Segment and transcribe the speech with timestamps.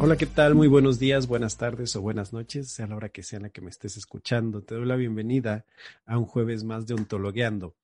[0.00, 0.54] Hola, ¿qué tal?
[0.54, 3.50] Muy buenos días, buenas tardes o buenas noches, sea la hora que sea en la
[3.50, 4.62] que me estés escuchando.
[4.62, 5.66] Te doy la bienvenida
[6.06, 7.74] a un jueves más de Ontologueando.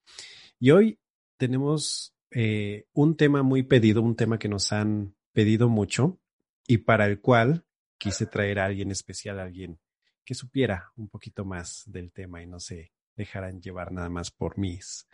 [0.61, 1.01] Y hoy
[1.37, 6.21] tenemos eh, un tema muy pedido, un tema que nos han pedido mucho
[6.69, 7.65] y para el cual
[7.99, 9.81] quise traer a alguien especial, a alguien
[10.25, 14.57] que supiera un poquito más del tema y no se dejaran llevar nada más por
[14.57, 15.09] mis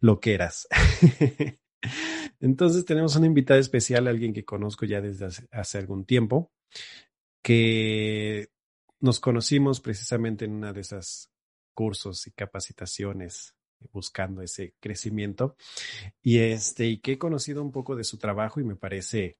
[0.00, 0.68] loqueras.
[2.42, 6.50] Entonces tenemos una invitada especial, alguien que conozco ya desde hace, algún tiempo,
[7.40, 8.48] que
[8.98, 11.30] nos conocimos precisamente en una de esas
[11.72, 13.54] cursos y capacitaciones
[13.92, 15.56] buscando ese crecimiento
[16.20, 19.38] y este y que he conocido un poco de su trabajo y me parece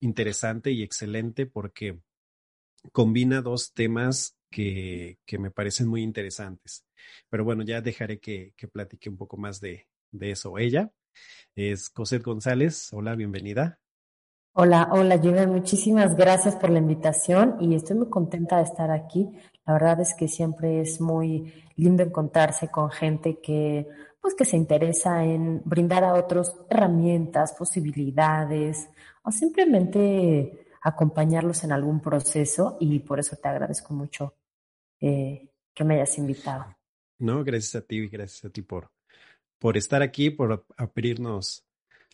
[0.00, 2.00] interesante y excelente porque
[2.92, 6.84] combina dos temas que, que me parecen muy interesantes.
[7.28, 10.92] Pero bueno, ya dejaré que, que platique un poco más de, de eso ella
[11.54, 12.92] es Cosette González.
[12.92, 13.80] Hola, bienvenida.
[14.52, 15.46] Hola, hola, Jimmy.
[15.46, 19.28] Muchísimas gracias por la invitación y estoy muy contenta de estar aquí.
[19.64, 23.86] La verdad es que siempre es muy lindo encontrarse con gente que,
[24.20, 28.88] pues, que se interesa en brindar a otros herramientas, posibilidades
[29.22, 34.34] o simplemente acompañarlos en algún proceso y por eso te agradezco mucho
[35.00, 36.66] eh, que me hayas invitado.
[37.18, 38.90] No, gracias a ti y gracias a ti por,
[39.58, 41.64] por estar aquí, por abrirnos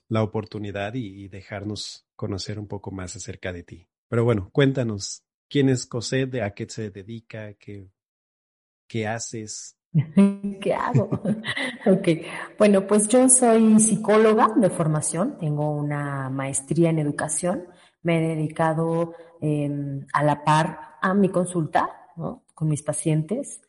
[0.09, 3.89] la oportunidad y, dejarnos conocer un poco más acerca de ti.
[4.09, 6.43] Pero bueno, cuéntanos, ¿quién es Cosette?
[6.43, 7.55] ¿A qué se dedica?
[7.55, 7.89] ¿Qué,
[8.87, 9.77] qué haces?
[10.61, 11.09] ¿Qué hago?
[11.87, 12.09] ok,
[12.59, 17.65] bueno, pues yo soy psicóloga de formación, tengo una maestría en educación,
[18.03, 21.91] me he dedicado em, a la par a mi consulta
[22.55, 23.61] con mis pacientes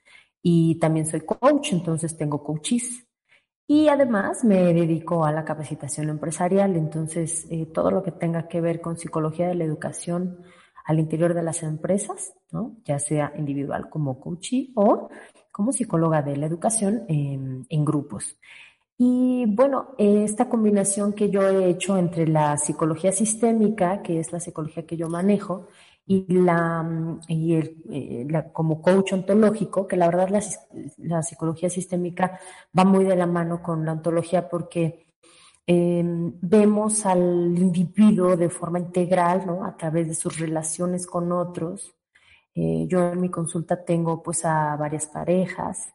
[0.41, 3.04] y también soy coach, entonces tengo coaches
[3.67, 8.61] y además me dedico a la capacitación empresarial, entonces eh, todo lo que tenga que
[8.61, 10.39] ver con psicología de la educación
[10.85, 12.75] al interior de las empresas, ¿no?
[12.85, 15.09] ya sea individual como coachee o
[15.51, 18.37] como psicóloga de la educación en, en grupos.
[18.97, 24.39] Y bueno, esta combinación que yo he hecho entre la psicología sistémica, que es la
[24.39, 25.67] psicología que yo manejo,
[26.07, 30.29] y la, mm, y el, eh, como coach ontológico, que la verdad
[30.97, 32.39] la, psicología sistémica
[32.77, 35.05] va muy de la mano con la ontología porque
[35.67, 36.03] eh,
[36.41, 39.65] vemos al individuo de forma integral, ¿no?
[39.65, 41.95] A través de sus relaciones con otros.
[42.53, 45.89] Eh, yo en mi consulta tengo pues a varias parejas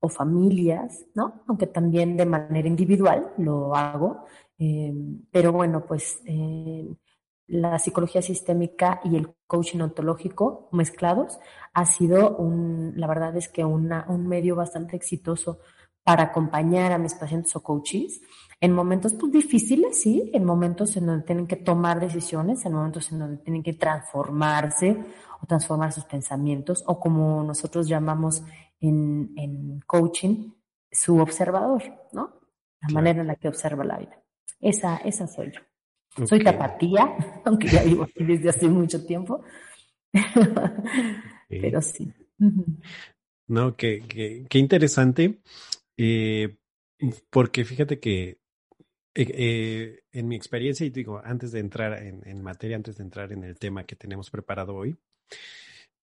[0.00, 1.44] o familias, ¿no?
[1.46, 4.24] Aunque también de manera individual lo hago.
[4.58, 4.92] Eh,
[5.30, 6.20] pero bueno, pues
[7.46, 11.38] la psicología sistémica y el coaching ontológico mezclados
[11.74, 15.58] ha sido un, la verdad es que una, un medio bastante exitoso
[16.02, 18.22] para acompañar a mis pacientes o coaches
[18.62, 23.12] en momentos pues, difíciles, sí, en momentos en donde tienen que tomar decisiones, en momentos
[23.12, 25.04] en donde tienen que transformarse
[25.42, 28.42] o transformar sus pensamientos o como nosotros llamamos
[28.80, 30.52] en, en coaching,
[30.90, 31.82] su observador,
[32.12, 32.40] ¿no?
[32.80, 34.18] La manera en la que observa la vida.
[34.60, 35.60] Esa, esa soy yo.
[36.26, 39.42] Soy tapatía, aunque ya vivo aquí desde hace mucho tiempo.
[41.48, 42.12] Pero sí.
[43.46, 45.40] No, qué, qué, interesante.
[45.96, 46.56] Eh,
[47.30, 48.38] porque fíjate que eh,
[49.14, 53.32] eh, en mi experiencia, y digo, antes de entrar en, en, materia, antes de entrar
[53.32, 54.96] en el tema que tenemos preparado hoy,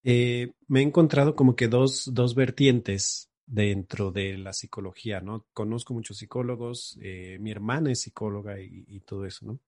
[0.04, 5.48] me he encontrado como que dos, dos vertientes dentro de la psicología, ¿no?
[5.54, 9.60] Conozco muchos psicólogos, eh, mi hermana es psicóloga y, todo eso, ¿no?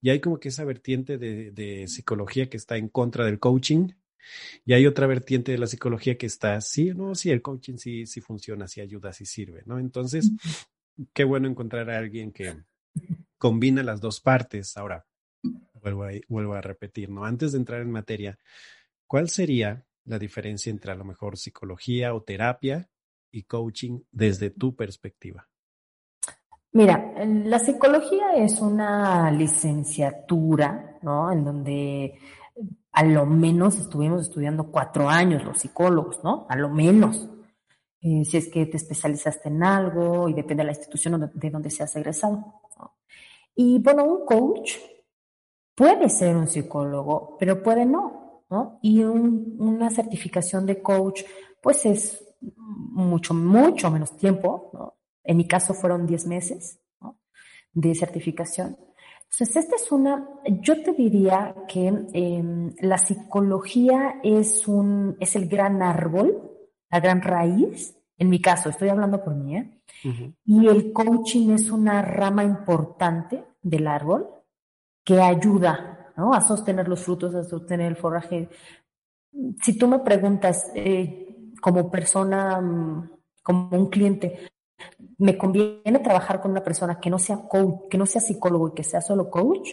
[0.00, 3.90] Y hay como que esa vertiente de, psicología que está en contra del coaching
[4.64, 8.06] y hay otra vertiente de la psicología que está, sí, no, sí, el coaching sí,
[8.06, 9.78] sí funciona, sí ayuda, sí sirve, ¿no?
[9.78, 10.30] Entonces,
[11.12, 12.56] qué bueno encontrar a alguien que
[13.36, 14.74] combina las dos partes.
[14.78, 15.06] Ahora,
[15.74, 17.26] vuelvo a, vuelvo a repetir, ¿no?
[17.26, 18.38] Antes de entrar en materia,
[19.06, 22.88] ¿cuál sería la diferencia entre a lo mejor psicología o terapia
[23.30, 25.48] y coaching desde tu perspectiva?
[26.72, 31.32] Mira, la psicología es una licenciatura, ¿no?
[31.32, 32.18] En donde
[32.92, 36.46] a lo menos estuvimos estudiando cuatro años los psicólogos, ¿no?
[36.48, 37.28] A lo menos.
[38.00, 41.70] Eh, si es que te especializaste en algo y depende de la institución de donde
[41.70, 42.60] seas egresado.
[43.56, 44.74] Y bueno, un coach
[45.74, 48.78] puede ser un psicólogo, pero puede no, ¿no?
[48.82, 51.22] Y una certificación de coach
[51.60, 54.94] pues es mucho, mucho menos tiempo, ¿no?
[55.24, 57.18] En mi caso fueron 10 meses ¿no?
[57.72, 58.78] de certificación.
[59.30, 60.26] Entonces, esta es una,
[60.62, 66.50] yo te diría que eh, la psicología es un, es el gran árbol,
[66.90, 69.80] la gran raíz, en mi caso, estoy hablando por mí, ¿eh?
[70.44, 74.28] y el coaching es una rama importante del árbol
[75.04, 76.32] que ayuda ¿no?
[76.32, 78.48] a sostener los frutos, a sostener el forraje.
[79.62, 81.27] Si tú me preguntas eh,
[81.60, 83.10] como persona, mm,
[83.42, 84.50] como un cliente,
[85.18, 88.74] me conviene trabajar con una persona que no sea coach, que no sea psicólogo y
[88.74, 89.70] que sea solo coach.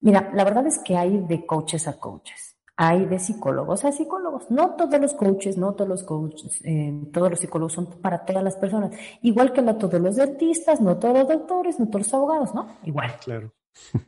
[0.00, 4.50] Mira, la verdad es que hay de coaches a coaches, hay de psicólogos a psicólogos.
[4.50, 8.44] No todos los coaches, no todos los coaches, eh, todos los psicólogos son para todas
[8.44, 8.92] las personas.
[9.22, 12.68] Igual que no todos los dentistas, no todos los doctores, no todos los abogados, ¿no?
[12.84, 13.12] Igual.
[13.24, 13.52] Claro.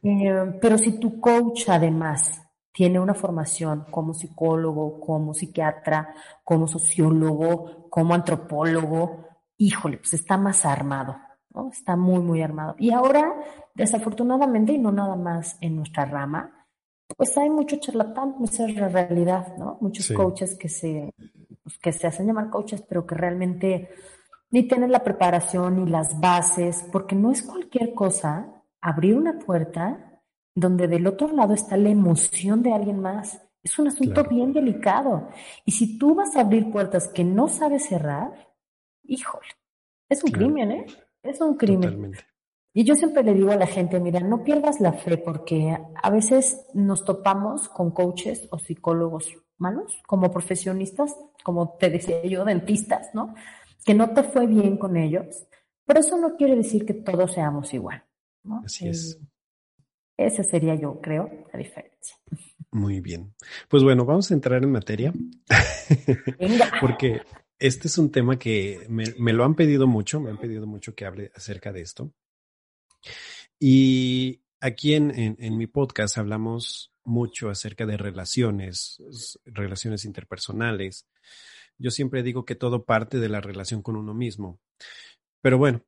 [0.02, 2.49] Eh, pero si tu coach además
[2.80, 9.26] tiene una formación como psicólogo, como psiquiatra, como sociólogo, como antropólogo,
[9.58, 11.18] híjole, pues está más armado,
[11.50, 11.68] ¿no?
[11.70, 12.76] Está muy, muy armado.
[12.78, 13.34] Y ahora,
[13.74, 16.66] desafortunadamente, y no nada más en nuestra rama,
[17.18, 19.76] pues hay mucho charlatán, esa es la realidad, ¿no?
[19.82, 21.14] Muchos coaches que se,
[21.62, 23.90] pues, que se hacen llamar coaches, pero que realmente
[24.50, 30.09] ni tienen la preparación ni las bases, porque no es cualquier cosa abrir una puerta
[30.54, 33.40] donde del otro lado está la emoción de alguien más.
[33.62, 35.28] Es un asunto bien delicado.
[35.64, 38.48] Y si tú vas a abrir puertas que no sabes cerrar,
[39.04, 39.48] híjole,
[40.08, 40.86] es un crimen, ¿eh?
[41.22, 42.12] Es un crimen.
[42.72, 46.10] Y yo siempre le digo a la gente, mira, no pierdas la fe porque a
[46.10, 51.14] veces nos topamos con coaches o psicólogos malos, como profesionistas,
[51.44, 53.34] como te decía yo, dentistas, ¿no?
[53.84, 55.46] Que no te fue bien con ellos.
[55.84, 58.04] Pero eso no quiere decir que todos seamos igual.
[58.44, 58.62] ¿no?
[58.64, 59.18] Así es.
[60.20, 62.16] Esa sería yo, creo, la diferencia.
[62.70, 63.34] Muy bien.
[63.68, 65.14] Pues bueno, vamos a entrar en materia.
[66.38, 66.70] Venga.
[66.80, 67.22] porque
[67.58, 71.06] este es un tema que me, lo han pedido mucho, me han pedido mucho que
[71.06, 72.12] hable acerca de esto.
[73.58, 79.02] Y aquí en, en, mi podcast hablamos mucho acerca de relaciones,
[79.46, 81.06] relaciones interpersonales.
[81.78, 84.60] Yo siempre digo que todo parte de la relación con uno mismo.
[85.40, 85.82] Pero bueno,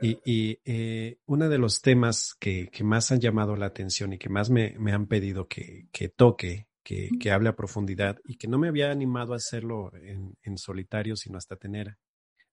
[0.00, 4.18] y, y eh, uno de los temas que, que, más han llamado la atención y
[4.18, 8.46] que más me, me han pedido que, que toque que, hable a profundidad y que
[8.46, 11.98] no me había animado a hacerlo en, solitario, sino hasta tener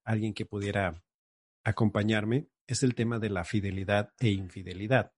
[0.04, 1.04] alguien que pudiera
[1.64, 5.12] acompañarme, es el tema de la fidelidad e infidelidad.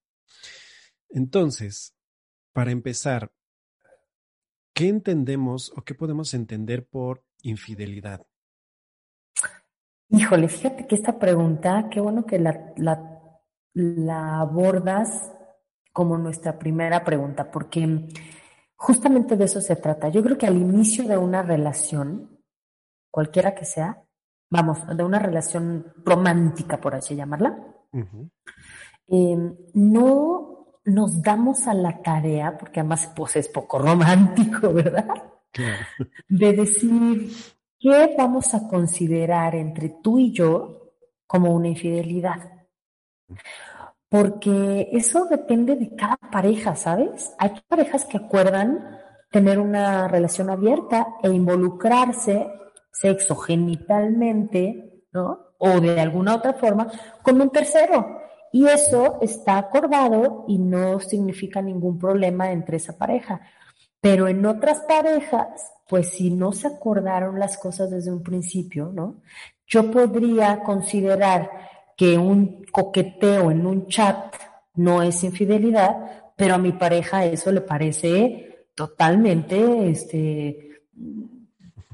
[1.10, 1.96] Entonces,
[2.52, 3.32] para empezar,
[4.74, 8.28] ¿qué entendemos o qué podemos entender por infidelidad?
[10.10, 12.74] Híjole, fíjate que esta pregunta, qué bueno que la,
[13.74, 15.32] la abordas
[15.92, 18.08] como nuestra primera pregunta, porque
[18.78, 20.10] Justamente de eso se trata.
[20.10, 22.40] Yo creo que al inicio de una relación,
[23.10, 24.04] cualquiera que sea,
[24.50, 27.58] vamos, de una relación romántica, por así llamarla,
[29.08, 35.08] em, no nos damos a la tarea, porque además pues, es poco romántico, ¿verdad?
[36.28, 37.32] De decir,
[37.86, 40.92] ¿qué vamos a considerar entre tú y yo
[41.28, 42.52] como una infidelidad?
[44.10, 47.36] porque eso depende de cada pareja, ¿sabes?
[47.38, 48.98] Hay parejas que acuerdan
[49.30, 52.48] tener una relación abierta e involucrarse
[52.94, 55.40] sexogenitalmente, ¿no?
[55.58, 56.88] O de alguna otra forma
[57.22, 58.22] con un tercero.
[58.54, 63.42] Y eso está acordado y no significa ningún problema entre esa pareja.
[64.06, 69.16] Pero en otras parejas, pues si no se acordaron las cosas desde un principio, ¿no?
[69.66, 71.50] Yo podría considerar
[71.98, 74.32] que un coqueteo en un chat
[74.76, 75.96] no es infidelidad,
[76.36, 80.84] pero a mi pareja eso le parece totalmente, este,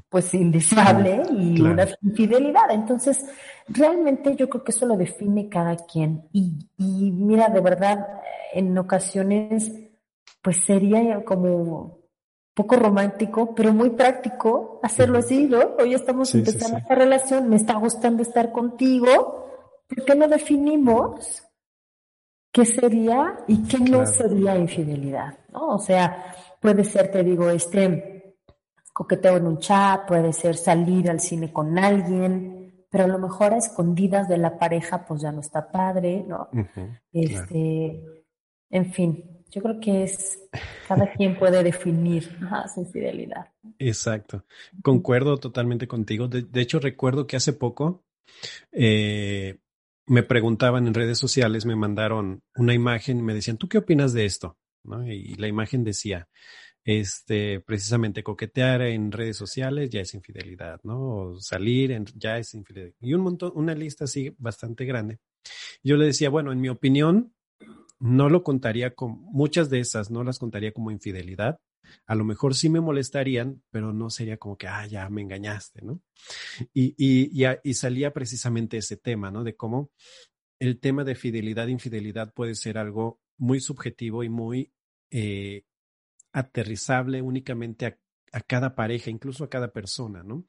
[0.09, 2.71] pues indeseable y una infidelidad.
[2.71, 3.25] Entonces,
[3.69, 6.27] realmente yo creo que eso lo define cada quien.
[6.33, 8.05] Y, y mira, de verdad,
[8.51, 9.71] en ocasiones,
[10.41, 12.00] pues sería como
[12.53, 15.75] poco romántico, pero muy práctico hacerlo así, ¿no?
[15.79, 19.47] Hoy estamos empezando esta relación, me está gustando estar contigo,
[19.87, 21.43] ¿por qué no definimos
[22.51, 25.37] qué sería y qué no sería infidelidad?
[25.51, 25.69] ¿no?
[25.69, 28.37] O sea, puede ser, te digo, este
[28.91, 33.53] coqueteo en un chat, puede ser salir al cine con alguien, pero a lo mejor
[33.53, 36.49] a escondidas de la pareja, pues ya no está padre, ¿no?
[37.13, 38.03] este,
[38.69, 40.49] en fin, yo creo que es
[40.87, 42.23] cada quien puede definir
[42.73, 43.51] su infidelidad.
[43.77, 44.45] Exacto.
[44.81, 46.27] Concuerdo totalmente contigo.
[46.27, 48.03] De, de hecho, recuerdo que hace poco
[48.71, 49.59] eh,
[50.07, 54.13] me preguntaban en redes sociales, me mandaron una imagen y me decían, ¿tú qué opinas
[54.13, 54.57] de esto?
[55.07, 56.27] Y la imagen decía,
[56.83, 60.99] este, precisamente coquetear en redes sociales ya es infidelidad, ¿no?
[60.99, 62.95] O salir en, ya es infidelidad.
[62.99, 65.19] Y un montón, una lista así bastante grande.
[65.83, 67.33] Yo le decía, bueno, en mi opinión,
[68.01, 71.59] no lo contaría con, muchas de esas no las contaría como infidelidad.
[72.07, 75.81] A lo mejor sí me molestarían, pero no sería como que, ah, ya me engañaste,
[75.83, 76.01] ¿no?
[76.73, 77.31] Y, y,
[77.63, 79.43] y, salía precisamente ese tema, ¿no?
[79.43, 79.91] De cómo
[80.59, 84.71] el tema de fidelidad, infidelidad puede ser algo muy subjetivo y muy
[85.11, 85.63] eh,
[86.33, 87.97] aterrizable únicamente a,
[88.47, 90.45] cada pareja, incluso a cada persona, ¿no?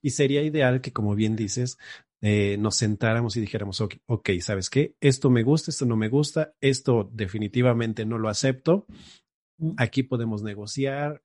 [0.00, 1.76] Y sería ideal que, como bien dices,
[2.22, 4.96] eh, nos sentáramos y dijéramos, ok, ok, ¿sabes qué?
[5.00, 8.86] Esto me gusta, esto no me gusta, esto definitivamente no lo acepto,
[9.58, 9.72] mm.
[9.76, 11.22] aquí podemos negociar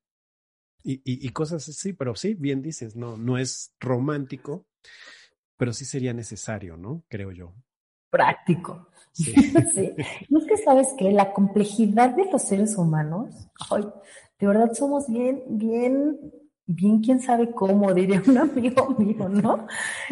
[0.83, 4.65] y, y, cosas así, pero sí, bien dices, no, no es romántico,
[5.55, 7.03] pero sí sería necesario, ¿no?
[7.07, 7.53] Creo yo.
[8.09, 8.89] Práctico.
[9.11, 9.31] Sí.
[9.75, 9.93] sí.
[10.27, 13.83] Y es que sabes que la complejidad de los seres humanos, ay,
[14.39, 16.19] de verdad somos bien, bien,
[16.73, 19.67] bien, quién sabe cómo, diría un amigo mío, ¿no?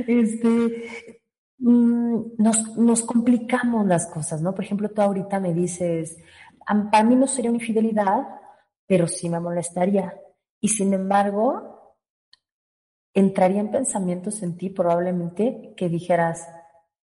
[0.08, 1.22] Este,
[1.58, 4.54] mm, nos, nos complicamos las cosas, ¿no?
[4.54, 6.18] Por ejemplo, tú ahorita me dices,
[6.92, 8.28] para mí no sería una infidelidad,
[8.86, 10.20] pero sí me molestaría.
[10.62, 11.96] Y sin embargo,
[13.14, 16.48] entraría en pensamientos en ti probablemente que dijeras,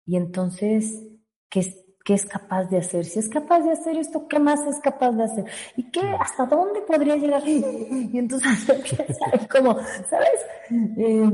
[0.07, 1.07] y entonces,
[1.49, 1.61] ¿qué,
[2.11, 3.05] ¿qué es capaz de hacer?
[3.05, 5.45] Si es capaz de hacer esto, ¿qué más es capaz de hacer?
[5.77, 7.41] ¿Y qué, hasta dónde podría llegar?
[7.47, 10.41] Y entonces empieza como, ¿sabes?
[10.99, 11.31] Eh,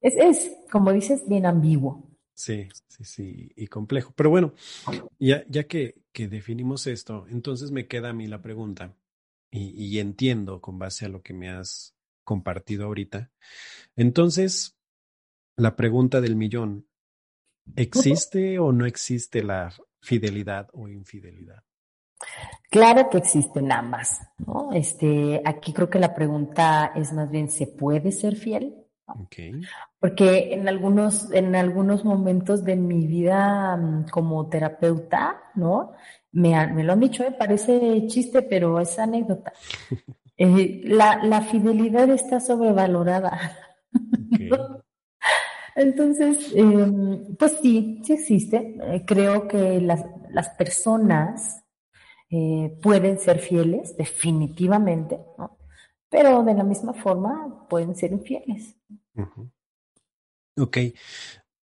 [0.00, 2.08] es, es, como dices, bien ambiguo.
[2.32, 4.12] Sí, sí, sí, y complejo.
[4.14, 4.54] Pero bueno,
[5.18, 8.94] ya, ya que, que definimos esto, entonces me queda a mí la pregunta,
[9.50, 13.32] y, y entiendo con base a lo que me has compartido ahorita.
[13.96, 14.76] Entonces,
[15.56, 16.86] la pregunta del millón,
[17.76, 21.62] ¿Existe o no existe la fidelidad o infidelidad?
[22.70, 24.70] Claro que existen ambas, ¿no?
[24.72, 28.74] Este, aquí creo que la pregunta es más bien, ¿se puede ser fiel?
[29.06, 29.60] Okay.
[29.98, 35.92] Porque en algunos, en algunos momentos de mi vida mm, como terapeuta, ¿no?
[36.32, 37.34] Me, me lo han dicho, ¿eh?
[37.38, 39.52] parece chiste, pero es anécdota.
[40.36, 43.38] Eh, la, la, fidelidad está sobrevalorada.
[44.34, 44.50] Okay.
[45.76, 48.76] Entonces, em, pues sí, sí existe.
[48.82, 51.64] Eh, creo que las, las personas
[52.30, 55.58] eh, pueden ser fieles, definitivamente, ¿no?
[56.08, 58.76] Pero de la misma forma pueden ser infieles.
[60.56, 60.78] Ok.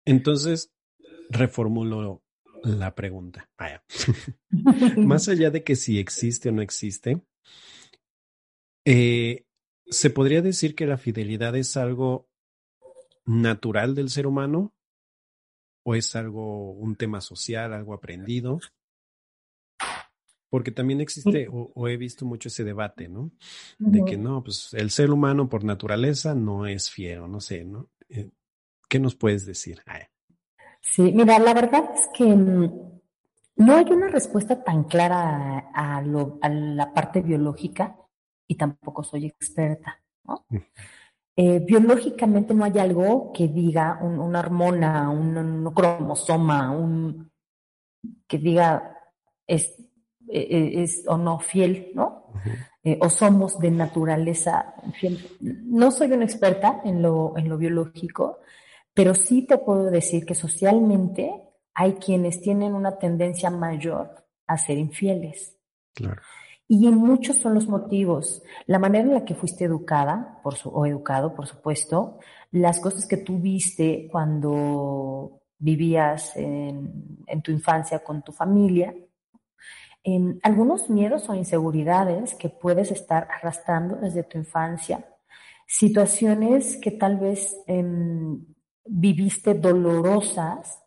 [0.06, 0.74] Entonces,
[1.30, 2.22] reformulo
[2.64, 3.50] la pregunta.
[3.58, 3.84] Vaya.
[4.98, 7.22] Más allá de que si existe o no existe,
[8.86, 9.46] eh,
[9.88, 12.30] ¿se podría decir que la fidelidad es algo
[13.26, 14.74] natural del ser humano
[15.84, 18.60] o es algo, un tema social, algo aprendido?
[20.50, 23.32] Porque también existe, o, he visto mucho ese debate, ¿no?
[23.78, 27.90] De que no, pues el ser humano por naturaleza no es fiero, no sé, ¿no?
[28.10, 28.30] Eh,
[28.88, 29.82] ¿Qué nos puedes decir?
[30.82, 33.02] Sí, mira, la verdad es que mm,
[33.58, 37.98] no hay una respuesta tan clara a, lo, a la parte biológica
[38.48, 40.46] y tampoco soy experta, ¿no?
[41.38, 47.30] Eh, biológicamente no hay algo que diga una hormona, un, cromosoma, un
[48.26, 48.98] que diga
[49.46, 49.78] es,
[50.30, 52.32] e, e, es, o no fiel, ¿no?
[52.84, 55.20] Eh, o somos de naturaleza fiel.
[55.42, 58.40] No soy una experta en lo, en lo biológico,
[58.94, 64.78] pero sí te puedo decir que socialmente hay quienes tienen una tendencia mayor a ser
[64.78, 65.58] infieles.
[65.94, 66.22] Claro.
[66.68, 70.86] Y muchos son los motivos, la manera en la que fuiste educada, por su, o
[70.88, 72.18] educado, por supuesto,
[72.52, 78.96] las cosas que tú viste cuando vivías en, tu infancia con tu familia,
[80.04, 85.06] en algunos miedos o inseguridades que puedes estar arrastrando desde tu infancia,
[85.68, 88.44] situaciones que tal vez em,
[88.86, 90.85] viviste dolorosas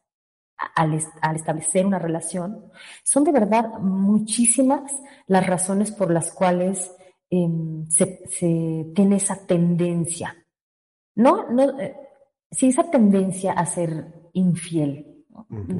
[0.79, 0.95] al,
[1.35, 2.71] establecer una relación,
[3.03, 4.93] son de verdad muchísimas
[5.27, 6.95] las razones por las cuales
[7.31, 8.21] em, se,
[8.95, 10.37] tiene esa tendencia.
[11.17, 11.97] No, no, eh,
[12.51, 15.25] sí, esa tendencia a ser infiel.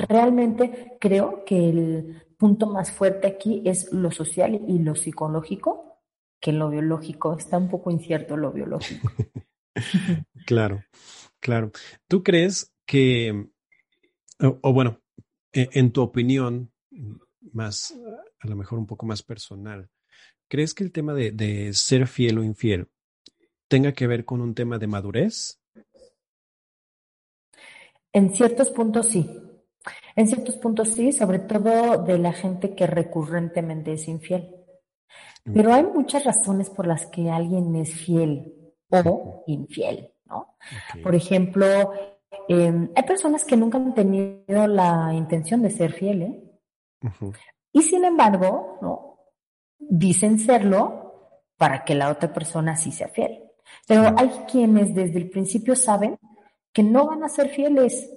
[0.09, 6.01] Realmente creo que el punto más fuerte aquí es lo social y lo psicológico,
[6.41, 7.37] que lo biológico.
[7.37, 9.11] Está un poco incierto lo biológico.
[10.47, 10.85] claro,
[11.41, 11.71] claro.
[12.09, 13.49] ¿Tú crees que
[14.41, 15.01] o, bueno,
[15.53, 16.73] e, en, tu opinión,
[17.53, 17.95] más,
[18.41, 19.89] a lo mejor un poco más personal,
[20.49, 22.89] ¿crees que el tema de, de ser fiel o infiel
[23.69, 25.61] tenga que ver con un tema de madurez?
[28.13, 29.29] En ciertos puntos sí.
[30.17, 34.55] En ciertos puntos sí, sobre todo de la gente que recurrentemente es infiel.
[35.45, 38.53] Pero hay muchas razones por las que alguien es fiel
[38.91, 40.57] o infiel, ¿no?
[41.03, 41.93] Por ejemplo,
[42.49, 46.33] em, hay personas que nunca han tenido la intención de ser fieles
[47.73, 49.19] y sin embargo, ¿no?
[49.79, 53.43] Dicen serlo para que la otra persona sí sea fiel.
[53.87, 56.19] Pero hay quienes desde el principio saben
[56.73, 58.11] que no van a ser fieles.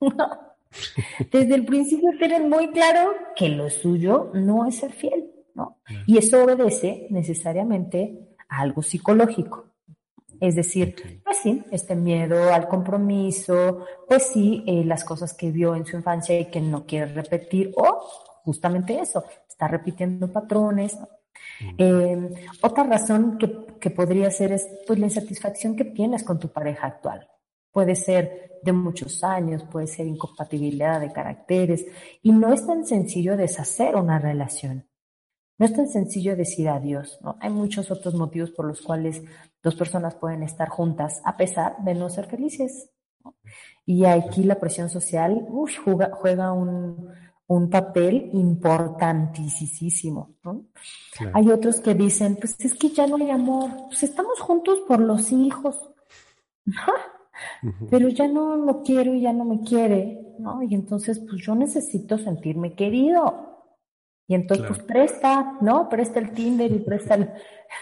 [1.32, 5.80] Desde el principio tienen muy claro que lo suyo no es ser fiel, ¿no?
[6.06, 9.72] Y eso obedece necesariamente a algo psicológico.
[10.40, 15.74] Es decir, pues sí, este miedo al compromiso, pues sí, eh, las cosas que vio
[15.74, 18.00] en su infancia y que no quiere repetir, o
[18.44, 20.98] justamente eso, está repitiendo patrones.
[21.78, 22.30] Em,
[22.62, 26.86] otra razón que, que podría ser es pues la insatisfacción que tienes con tu pareja
[26.86, 27.28] actual.
[27.72, 31.86] Puede ser de muchos años, puede ser incompatibilidad de caracteres
[32.22, 34.88] y no es tan sencillo deshacer una relación.
[35.58, 37.36] No es tan sencillo decir adiós, ¿no?
[37.40, 39.22] Hay muchos otros motivos por los cuales
[39.66, 42.88] dos personas pueden estar juntas a pesar de no ser felices.
[43.84, 45.44] Y aquí la presión social
[46.20, 50.36] juega, un, papel importantísimo.
[51.32, 55.00] Hay otros que dicen, pues es que ya no hay amor, pues estamos juntos por
[55.00, 55.76] los hijos,
[57.90, 60.62] pero ya no lo quiero y ya no me quiere, ¿no?
[60.62, 63.55] Y entonces, pues yo necesito sentirme querido.
[64.28, 65.88] Y entonces, pues presta, ¿no?
[65.88, 67.30] Presta el Tinder y presta el...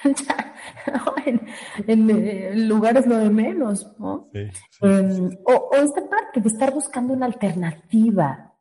[1.86, 4.28] en, lugares lo de menos, ¿no?
[4.34, 8.54] Em, o, esta parte de estar buscando una alternativa.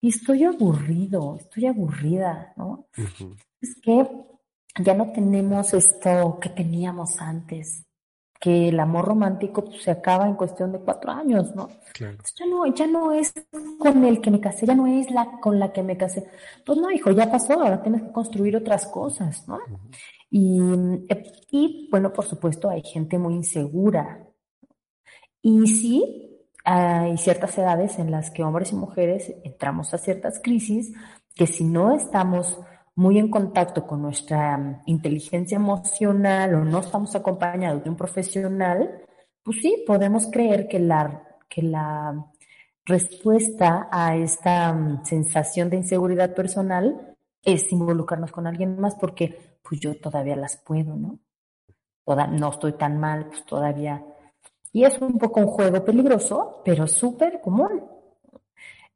[0.00, 2.88] Y estoy aburrido, estoy aburrida, ¿no?
[3.60, 4.08] Es que
[4.80, 7.87] ya no tenemos esto que teníamos antes
[8.38, 11.68] que el amor romántico pues, se acaba en cuestión de cuatro años, ¿no?
[11.92, 12.18] Claro.
[12.38, 13.34] ya no, ya no es
[13.78, 16.28] con el que me casé, ya no es la con la que me casé.
[16.64, 19.58] Pues no, hijo, ya pasó, ahora tienes que construir otras cosas, ¿no?
[20.30, 20.60] y,
[21.08, 24.24] eh, y, bueno, por supuesto, hay gente muy insegura.
[25.42, 26.28] Y sí,
[26.64, 30.92] hay ciertas edades en las que hombres y mujeres entramos a ciertas crisis
[31.34, 32.58] que si no estamos
[32.98, 39.02] muy en contacto con nuestra mm, inteligencia emocional o no estamos acompañados de un profesional,
[39.44, 42.26] pues sí, podemos creer que la, que la
[42.84, 49.80] respuesta a esta mm, sensación de inseguridad personal es involucrarnos con alguien más porque pues
[49.80, 51.20] yo todavía las puedo, ¿no?
[52.04, 54.04] Toda, no estoy tan mal, pues todavía.
[54.72, 57.84] Y es un poco un juego peligroso, pero súper común.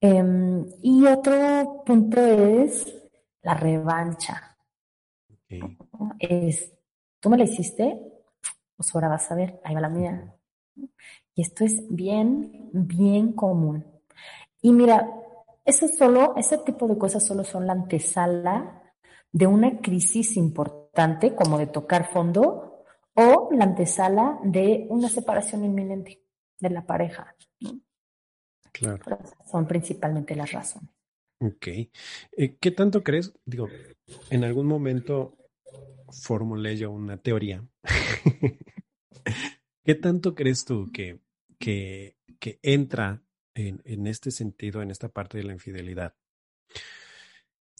[0.00, 3.01] Em, y otro punto es
[3.42, 4.57] la revancha.
[6.18, 6.72] Es,
[7.20, 8.00] tú me la hiciste,
[8.76, 10.35] pues ahora vas a ver, ahí va la mía.
[11.35, 13.85] Y esto es bien, bien común.
[14.61, 15.09] Y mira,
[15.64, 18.83] eso solo, ese tipo de cosas solo son la antesala
[19.31, 26.22] de una crisis importante, como de tocar fondo, o la antesala de una separación inminente
[26.59, 27.35] de la pareja.
[28.72, 29.18] Claro.
[29.50, 30.91] Son principalmente las razones.
[31.42, 31.66] Ok.
[31.66, 33.33] Eh, ¿Qué tanto crees?
[33.44, 33.68] Digo,
[34.31, 35.37] en algún momento
[36.12, 37.66] formulé yo una teoría.
[39.85, 41.18] ¿Qué tanto crees tú que,
[41.59, 43.24] que, que entra
[43.55, 46.14] en, en, este sentido, en esta parte de la infidelidad?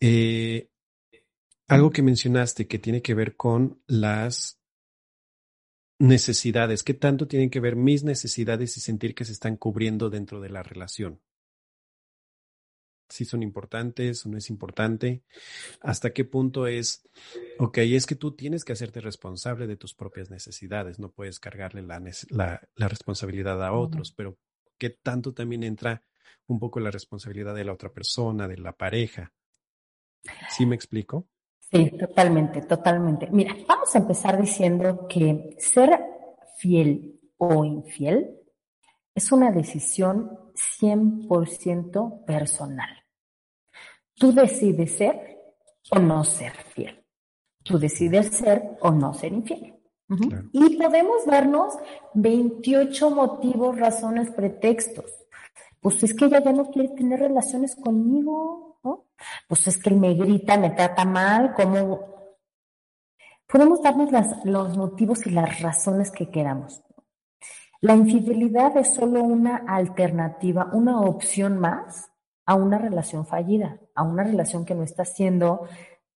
[0.01, 0.69] Eh,
[1.69, 4.61] algo que mencionaste que tiene que ver con las
[6.01, 6.83] necesidades.
[6.83, 10.51] ¿Qué tanto tienen que ver mis necesidades y sentir que se están cubriendo dentro de
[10.51, 11.21] la relación?
[13.13, 15.23] Si son importantes o no es importante,
[15.81, 17.09] hasta qué punto es,
[17.59, 21.83] ok, es que tú tienes que hacerte responsable de tus propias necesidades, no puedes cargarle
[21.83, 24.39] la, la, responsabilidad a otros, pero
[24.79, 26.03] qué tanto también entra
[26.47, 29.33] un poco la responsabilidad de la otra persona, de la pareja.
[30.49, 31.29] ¿Sí me explico?
[31.59, 33.29] Sí, totalmente, totalmente.
[33.31, 35.99] Mira, vamos a empezar diciendo que ser
[36.59, 38.39] fiel o infiel
[39.15, 43.02] es una decisión 100% personal.
[44.15, 45.39] Tú decides ser
[45.91, 47.05] o no ser fiel.
[47.63, 49.79] Tú decides ser o no ser infiel.
[50.53, 51.75] Y podemos darnos
[52.15, 55.11] 28 motivos, razones, pretextos.
[55.81, 59.07] Pues es que ella ya no quiere tener relaciones conmigo, ¿no?
[59.49, 62.13] Pues es que él me grita, me trata mal, como...
[63.49, 64.11] Podemos darnos
[64.45, 66.83] los motivos y las razones que queramos.
[67.81, 72.13] La infidelidad es solo una alternativa, una opción más
[72.47, 75.67] a una relación fallida, a una relación que no está siendo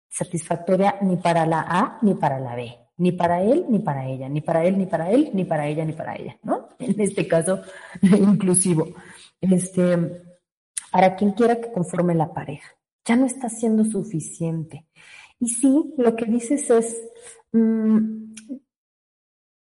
[0.10, 4.30] satisfactoria ni para la A ni para la B, ni para él ni para ella,
[4.30, 6.70] ni para él ni para él, ni para ella ni para ella, ¿no?
[6.80, 7.62] En este caso,
[8.02, 8.88] inclusivo.
[9.42, 9.98] Este,
[10.92, 12.70] para quien quiera que conforme la pareja,
[13.04, 14.88] ya no está siendo suficiente.
[15.40, 16.98] Y sí, lo que dices es,
[17.52, 18.34] mm,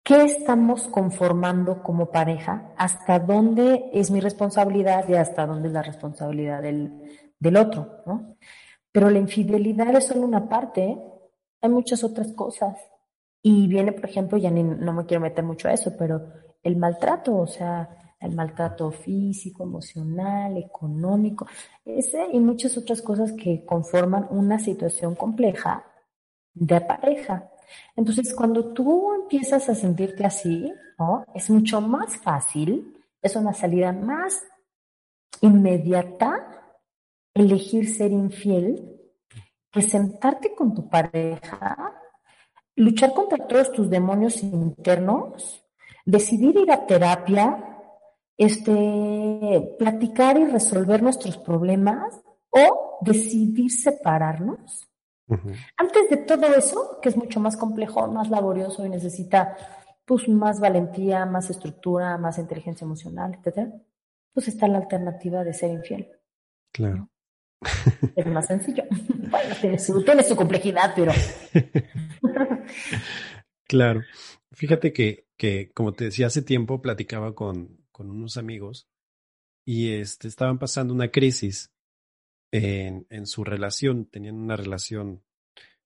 [0.02, 2.74] ¿qué estamos conformando como pareja?
[2.76, 8.02] ¿Hasta dónde es mi responsabilidad y hasta dónde es la responsabilidad del, del otro?
[8.06, 8.36] ¿no?
[8.92, 10.98] Pero la infidelidad es solo una parte, ¿eh?
[11.60, 12.78] hay muchas otras cosas.
[13.42, 17.36] Y viene, por ejemplo, ya no me quiero meter mucho a eso, pero el maltrato,
[17.36, 21.46] o sea, el maltrato físico, emocional, económico,
[21.84, 25.84] ese y muchas otras cosas que conforman una situación compleja
[26.54, 27.50] de pareja.
[27.94, 31.24] Entonces, cuando tú empiezas a sentirte así, ¿no?
[31.34, 34.42] Es mucho más fácil, es una salida más
[35.40, 36.65] inmediata
[37.36, 38.92] elegir ser infiel
[39.70, 41.92] que sentarte con tu pareja,
[42.76, 45.62] luchar contra todos tus demonios internos,
[46.04, 47.78] decidir ir a terapia,
[48.38, 54.88] este, platicar y resolver nuestros problemas o decidir separarnos.
[55.76, 59.56] Antes de todo eso, que es mucho más complejo, más laborioso y necesita
[60.04, 63.72] pues más valentía, más estructura, más inteligencia emocional, etcétera,
[64.32, 66.08] pues está la alternativa de ser infiel.
[66.72, 67.10] Claro.
[68.14, 68.84] Es más sencillo.
[69.60, 71.12] Tiene su, tiene su complejidad, pero.
[73.66, 74.02] claro.
[74.52, 78.88] Fíjate que, que, como te decía, hace tiempo platicaba con, con unos amigos
[79.66, 81.72] y este, estaban pasando una crisis
[82.52, 85.24] en, en su relación, tenían una relación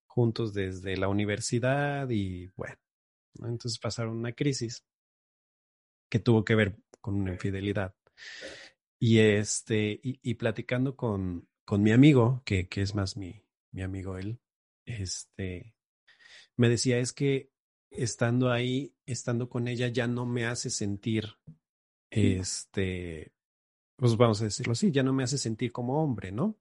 [0.06, 2.76] juntos desde la universidad y bueno,
[3.38, 4.84] entonces pasaron una crisis
[6.10, 7.94] que tuvo que ver con una infidelidad.
[9.00, 14.18] Y este, y platicando con, con mi amigo, que, que es más mi, mi amigo
[14.18, 14.40] él,
[14.86, 15.76] este,
[16.56, 17.52] me decía es que
[17.92, 21.36] estando ahí, estando con ella, ya no me hace sentir
[22.10, 23.32] este,
[23.94, 26.58] pues vamos a decirlo así, ya no me hace sentir como hombre, ¿no?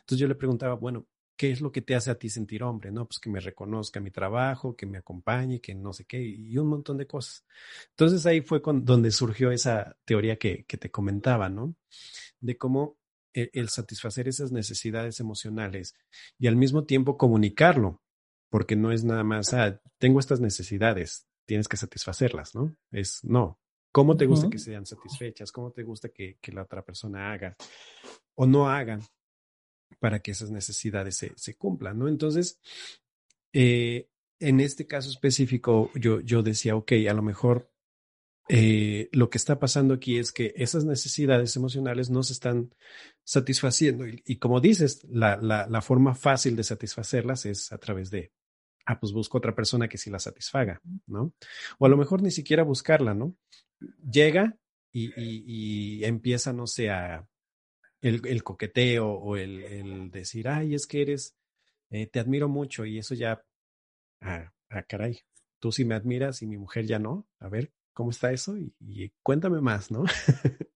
[0.00, 2.92] Entonces yo le preguntaba, bueno, ¿qué es lo que te hace a ti sentir hombre?
[2.92, 6.58] No, pues que me reconozca mi trabajo, que me acompañe, que no sé qué, y
[6.58, 7.46] un montón de cosas.
[7.88, 11.74] Entonces ahí fue con, donde surgió esa teoría que, que te comentaba, ¿no?
[12.38, 12.98] De cómo
[13.32, 15.94] el, el, satisfacer esas necesidades emocionales
[16.38, 18.02] y al mismo tiempo comunicarlo,
[18.50, 22.76] porque no es nada más, ah, tengo estas necesidades, tienes que satisfacerlas, ¿no?
[22.90, 23.58] Es, no,
[23.92, 25.52] ¿Cómo te gusta que sean satisfechas?
[25.52, 27.54] ¿Cómo te gusta que, que, la otra persona haga
[28.34, 28.98] o no haga
[30.00, 31.98] para que esas necesidades se, se cumplan?
[31.98, 32.08] ¿no?
[32.08, 32.58] Entonces,
[33.52, 34.08] eh,
[34.40, 37.70] en este caso específico, yo, yo decía, ok, a lo mejor
[38.48, 42.74] eh, lo que está pasando aquí es que esas necesidades emocionales no se están
[43.24, 44.04] satisfaciendo.
[44.06, 48.32] Y, como dices, la, forma fácil de satisfacerlas es a través de,
[48.86, 51.32] ah, pues busco otra persona que sí la satisfaga, ¿no?
[51.78, 53.36] O a lo mejor ni siquiera buscarla, ¿no?
[54.10, 54.56] llega
[54.92, 57.26] y, empieza, no sé, a
[58.02, 61.34] el, coqueteo o el, el, decir, ay, es que eres,
[61.90, 63.42] eh, te admiro mucho y eso ya,
[64.20, 65.20] ah, ah, caray,
[65.60, 68.56] tú sí me admiras y mi mujer ya no, a ver, ¿cómo está eso?
[68.56, 70.04] Y, y cuéntame más, ¿no?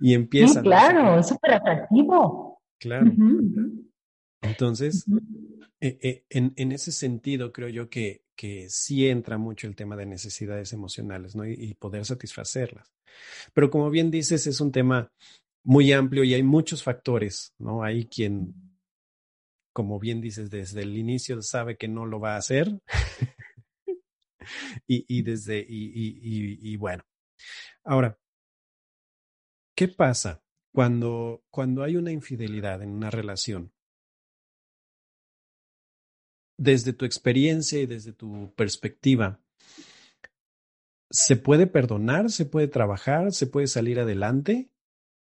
[0.00, 0.60] y empieza.
[0.60, 2.60] Sí, claro, es súper atractivo.
[2.78, 3.06] Claro.
[3.06, 3.84] Uh -huh.
[4.42, 5.68] Entonces, uh -huh.
[5.80, 9.96] eh, eh, en, en, ese sentido, creo yo que, que sí entra mucho el tema
[9.96, 11.44] de necesidades emocionales, ¿no?
[11.44, 12.92] Y, y, poder satisfacerlas.
[13.52, 15.10] Pero como bien dices, es un tema
[15.64, 17.82] muy amplio y hay muchos factores, ¿no?
[17.82, 18.54] Hay quien,
[19.72, 22.68] como bien dices, desde el inicio sabe que no lo va a hacer.
[24.86, 27.04] Y, y, desde, y, y, bueno.
[27.84, 28.18] Ahora,
[29.74, 33.72] ¿qué pasa cuando, cuando hay una infidelidad en una relación?
[36.58, 39.40] desde tu experiencia y desde tu perspectiva,
[41.10, 42.30] ¿se puede perdonar?
[42.30, 43.32] ¿Se puede trabajar?
[43.32, 44.70] ¿Se puede salir adelante?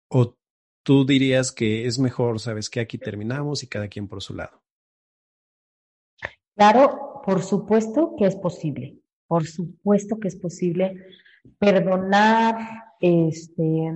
[0.10, 0.38] ¿O
[0.84, 4.62] tú dirías que es mejor, sabes que aquí terminamos y cada quien por su lado?
[6.56, 9.00] Claro, por supuesto que es posible.
[9.34, 11.08] Por supuesto que es posible
[11.58, 12.56] perdonar,
[13.00, 13.92] este,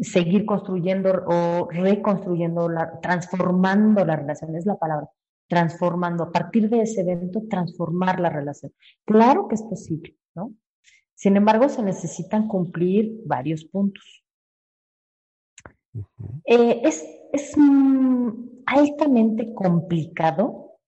[0.00, 5.10] seguir construyendo o reconstruyendo, la, transformando la relación, es la palabra
[5.46, 8.72] transformando, a partir de ese evento, transformar la relación.
[9.04, 10.54] Claro que es posible, ¿no?
[11.14, 14.24] Sin embargo, se necesitan cumplir varios puntos.
[15.92, 16.40] Uh -huh.
[16.46, 20.78] eh, es es mm, altamente complicado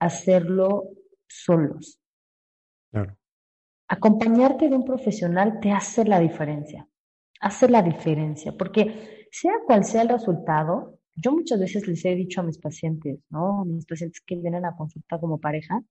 [0.00, 0.88] hacerlo
[1.28, 2.00] solos.
[2.94, 3.16] Claro.
[3.88, 6.86] Acompañarte de un profesional te hace la diferencia.
[7.40, 12.40] Hace la diferencia, porque sea cual sea el resultado, yo muchas veces les he dicho
[12.40, 13.62] a mis pacientes, ¿no?
[13.62, 15.82] A mis pacientes que vienen a consulta como pareja,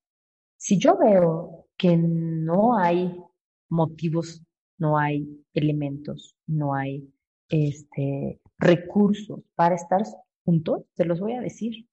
[0.57, 3.19] si yo veo que no hay
[3.69, 4.41] motivos,
[4.77, 7.13] no hay elementos, no hay
[7.49, 10.03] este, recursos para estar
[10.45, 11.85] juntos, se los voy a decir.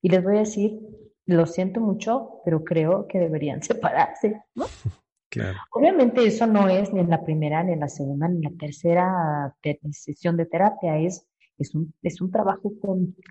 [0.00, 0.80] Y les voy a decir,
[1.26, 4.66] lo siento mucho, pero creo que deberían separarse, ¿no?
[5.30, 5.58] Claro.
[5.72, 8.56] Obviamente eso no es ni en la primera, ni en la segunda, ni en la
[8.56, 9.52] tercera
[9.90, 11.26] sesión de terapia, es,
[11.58, 12.72] es, un, es un trabajo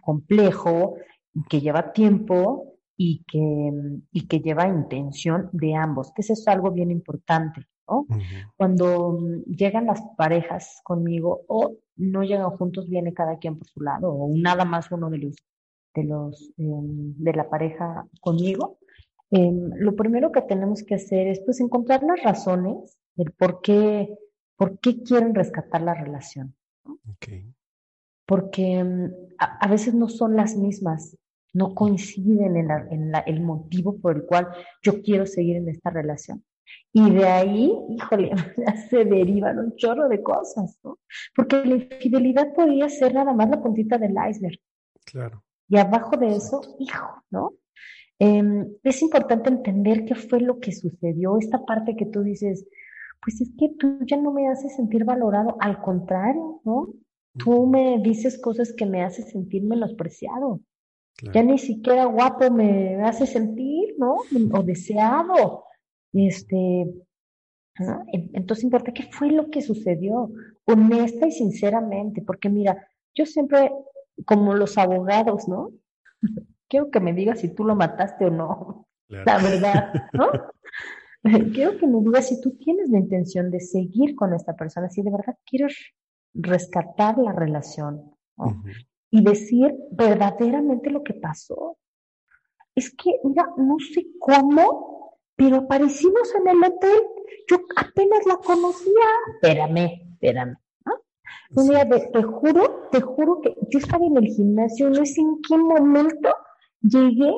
[0.02, 0.98] complejo
[1.50, 3.72] que lleva tiempo y que,
[4.12, 7.68] y que lleva intención de ambos, que eso es algo bien importante.
[7.88, 8.06] ¿no?
[8.58, 14.12] Cuando llegan las parejas conmigo o no llegan juntos, viene cada quien por su lado,
[14.12, 15.36] o nada más uno de los
[15.94, 18.80] de los em, de la pareja conmigo,
[19.32, 24.16] em, lo primero que tenemos que hacer es pues encontrar las razones del por qué,
[24.58, 26.56] por qué quieren rescatar la relación.
[28.26, 31.18] Porque em, a, veces no son las mismas,
[31.54, 34.48] no coinciden en, en la, el motivo por el cual
[34.82, 36.44] yo quiero seguir en esta relación.
[36.92, 38.32] Y de ahí, híjole,
[38.90, 41.00] se derivan un chorro de cosas, ¿no?
[41.36, 44.60] Porque la infidelidad podría ser nada más la puntita del iceberg.
[45.06, 45.44] Claro.
[45.68, 47.54] Y abajo de eso, hijo, ¿no?
[48.20, 52.68] Em, es importante entender qué fue lo que sucedió, esta parte que tú dices,
[53.22, 56.90] pues es que tú ya no me haces sentir valorado, al contrario, ¿no?
[57.38, 60.62] Tú me dices cosas que me hacen sentir menospreciado.
[61.34, 64.18] Ya ni siquiera guapo me hace sentir, ¿no?
[64.54, 65.64] O deseado.
[66.12, 66.94] Este,
[68.12, 70.32] Entonces importa qué fue lo que sucedió,
[70.66, 73.72] honesta y sinceramente, porque mira, yo siempre,
[74.26, 75.72] como los abogados, ¿no?
[76.68, 80.28] Quiero que me digas si tú lo mataste o no, la verdad, ¿no?
[81.54, 85.02] Quiero que me digas si tú tienes la intención de seguir con esta persona, si
[85.02, 85.78] de verdad quieres
[86.34, 88.12] rescatar la relación
[89.10, 91.78] y decir verdaderamente lo que pasó.
[92.76, 97.04] Es que, mira, no sé cómo, pero aparecimos en el hotel.
[97.48, 99.06] Yo apenas la conocía.
[99.36, 100.58] Espérame, espérame.
[101.56, 105.42] Un día te, juro, te juro que yo estaba en el gimnasio, no sé en
[105.42, 106.30] qué momento
[106.80, 107.34] llegué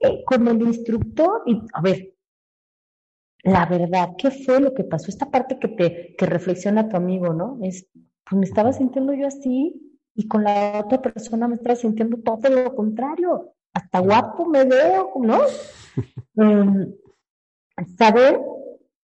[0.00, 2.14] eh, con el instructor y, a ver,
[3.42, 5.10] la verdad, ¿qué fue lo que pasó?
[5.10, 7.58] Esta parte que te que reflexiona tu amigo, ¿no?
[7.62, 9.78] Es, pues me estaba sintiendo yo así
[10.14, 13.52] y con la otra persona me estaba sintiendo todo lo contrario.
[13.74, 15.38] Hasta guapo me veo, ¿no?
[16.36, 16.92] Em,
[17.98, 18.40] saber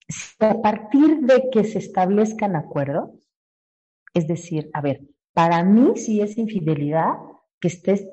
[0.08, 3.10] si a partir de que se establezcan acuerdos,
[4.14, 5.02] es decir, a ver,
[5.38, 7.14] para mí si es infidelidad
[7.60, 8.08] que estés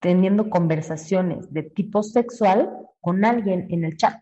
[0.00, 4.16] teniendo conversaciones de tipo sexual con alguien en el chat.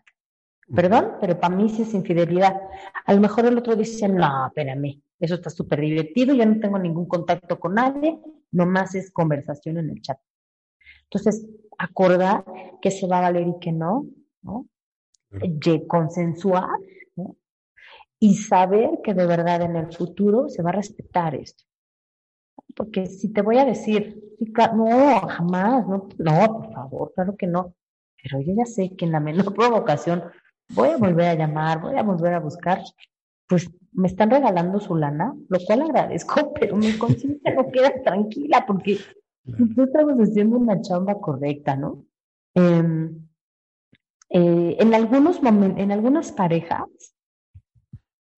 [0.75, 2.59] Perdón, pero para mí sí es infidelidad.
[3.05, 6.77] A lo mejor el otro dice, no, espérame, eso está súper divertido, yo no tengo
[6.77, 8.19] ningún contacto con nadie,
[8.51, 10.19] nomás es conversación en el chat.
[11.03, 12.43] Entonces, acordar
[12.81, 14.05] que se va a valer y que no,
[14.41, 14.67] ¿no?
[15.87, 16.77] consensuar
[18.19, 21.68] y saber que de verdad en el futuro se va a respetar esto.
[22.75, 24.19] Porque si te voy a decir,
[24.75, 27.75] no, jamás, no, no, por favor, claro que no.
[28.21, 30.23] Pero yo ya sé que en la menor provocación
[30.69, 32.81] voy a volver a llamar, voy a volver a buscar,
[33.47, 38.65] pues me están regalando su lana, lo cual agradezco, pero mi conciencia no queda tranquila
[38.67, 38.99] porque
[39.43, 42.05] no estamos haciendo una chamba correcta, ¿no?
[42.55, 43.09] Eh,
[44.31, 46.83] eh, en algunos momentos, en algunas parejas,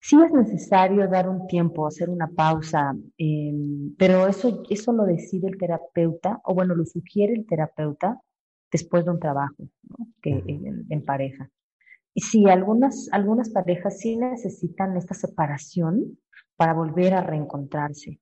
[0.02, 5.48] sí es necesario dar un tiempo, hacer una pausa, em, pero eso, eso lo decide
[5.48, 8.20] el terapeuta, o bueno, lo sugiere el terapeuta
[8.70, 9.68] después de un trabajo
[10.20, 10.42] que,
[10.90, 11.48] en, pareja.
[12.14, 16.18] Y sí, algunas, algunas parejas sí necesitan esta separación
[16.56, 18.18] para volver a reencontrarse.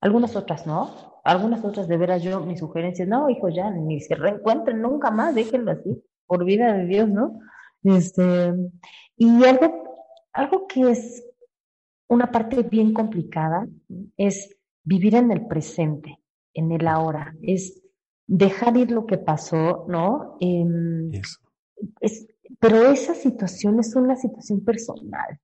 [0.00, 1.20] Algunas otras no.
[1.24, 5.10] Algunas otras, de veras, yo, mi sugerencia es, no, hijo, ya, ni se reencuentren nunca
[5.10, 7.38] más, déjenlo así por vida de Dios, ¿no?
[7.82, 8.54] Este,
[9.16, 9.89] y algo,
[10.32, 11.24] algo que es
[12.08, 13.68] una parte bien complicada
[14.16, 16.18] es vivir en el presente,
[16.54, 17.82] en el ahora, es
[18.26, 20.36] dejar ir lo que pasó, ¿no?
[20.40, 21.10] Em,
[22.00, 22.26] es,
[22.58, 25.38] pero esa situación es una situación personal.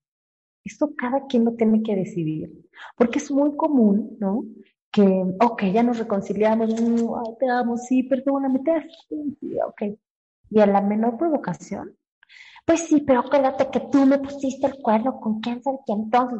[0.64, 2.51] Esto cada quien lo tiene que decidir,
[2.96, 4.44] porque es muy común, ¿no?
[4.90, 5.03] Que,
[5.40, 6.75] ok, ya nos reconciliamos,
[7.38, 9.99] te amo, sí, perdóname, te sí, ok,
[10.51, 11.96] y a la menor provocación,
[12.66, 16.38] pues sí, pero acuérdate que tú me pusiste el cuerno con quién sabe que entonces,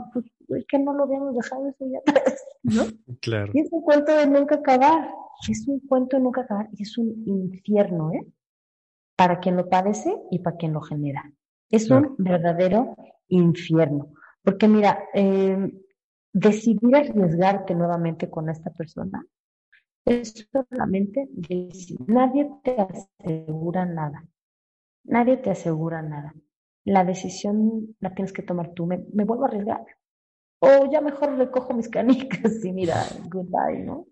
[0.49, 2.83] pues, que no lo habíamos dejado eso ya atrás, ¿no?
[3.21, 3.53] Claro.
[3.55, 5.09] Y es un cuento de nunca acabar,
[5.49, 8.27] es un cuento de nunca acabar y es un infierno, ¿eh?
[9.17, 11.33] Para quien lo padece y para quien lo genera.
[11.71, 12.97] Es un verdadero
[13.29, 14.11] infierno.
[14.43, 15.73] Porque mira, eh,
[16.33, 19.25] decidir arriesgarte nuevamente con esta persona
[20.05, 24.25] es solamente decir, nadie te asegura nada.
[25.07, 26.35] Nadie te asegura nada.
[26.85, 28.87] La decisión la tienes que tomar tú.
[28.87, 29.85] Me, vuelvo a arriesgar.
[30.61, 34.07] O ya mejor recojo mis canicas y mira, goodbye, ¿no?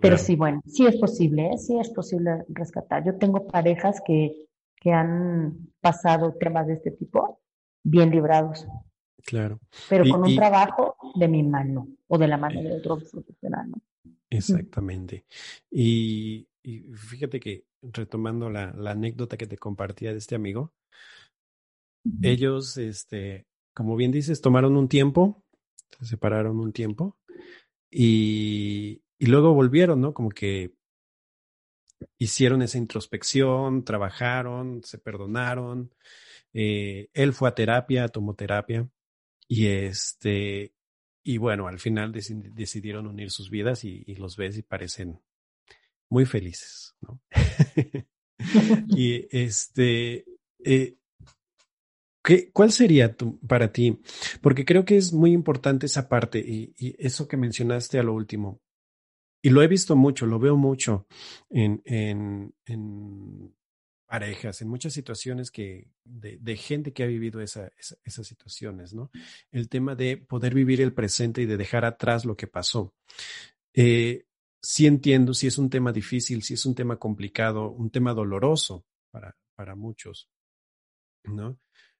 [0.00, 1.58] Pero sí, bueno, sí es posible, ¿eh?
[1.58, 3.04] sí es posible rescatar.
[3.04, 7.40] Yo tengo parejas que, que han pasado temas de este tipo
[7.82, 8.66] bien librados.
[9.24, 9.60] Claro.
[9.88, 13.76] Pero con un trabajo de mi mano o de la mano de otro profesional, ¿no?
[14.30, 15.24] Exactamente.
[15.70, 20.72] Y, fíjate que retomando la, la, anécdota que te compartía de este amigo,
[22.22, 25.42] ellos, este, como bien dices, tomaron un tiempo,
[25.98, 27.18] se separaron un tiempo
[27.90, 30.14] y, y luego volvieron, ¿no?
[30.14, 30.74] Como que
[32.18, 35.94] hicieron esa introspección, trabajaron, se perdonaron.
[36.52, 38.88] Eh, él fue a terapia, tomó terapia
[39.48, 40.74] y este,
[41.22, 45.20] y bueno, al final decidieron unir sus vidas y, los ves y parecen
[46.10, 47.20] muy felices, ¿no?
[48.88, 50.24] y este,
[50.64, 50.96] eh,
[52.22, 54.00] ¿qué, ¿cuál sería tu, para ti?
[54.40, 58.14] Porque creo que es muy importante esa parte y, y eso que mencionaste a lo
[58.14, 58.60] último.
[59.42, 61.06] Y lo he visto mucho, lo veo mucho
[61.50, 63.54] en, en, en
[64.06, 67.70] parejas, en muchas situaciones que, de, de gente que ha vivido esa,
[68.04, 69.10] esas situaciones, ¿no?
[69.50, 72.94] El tema de poder vivir el presente y de dejar atrás lo que pasó.
[73.74, 74.24] Eh,
[74.64, 78.86] sí entiendo si es un tema difícil, si es un tema complicado, un tema doloroso
[79.10, 80.30] para, para muchos,
[81.24, 81.58] ¿no?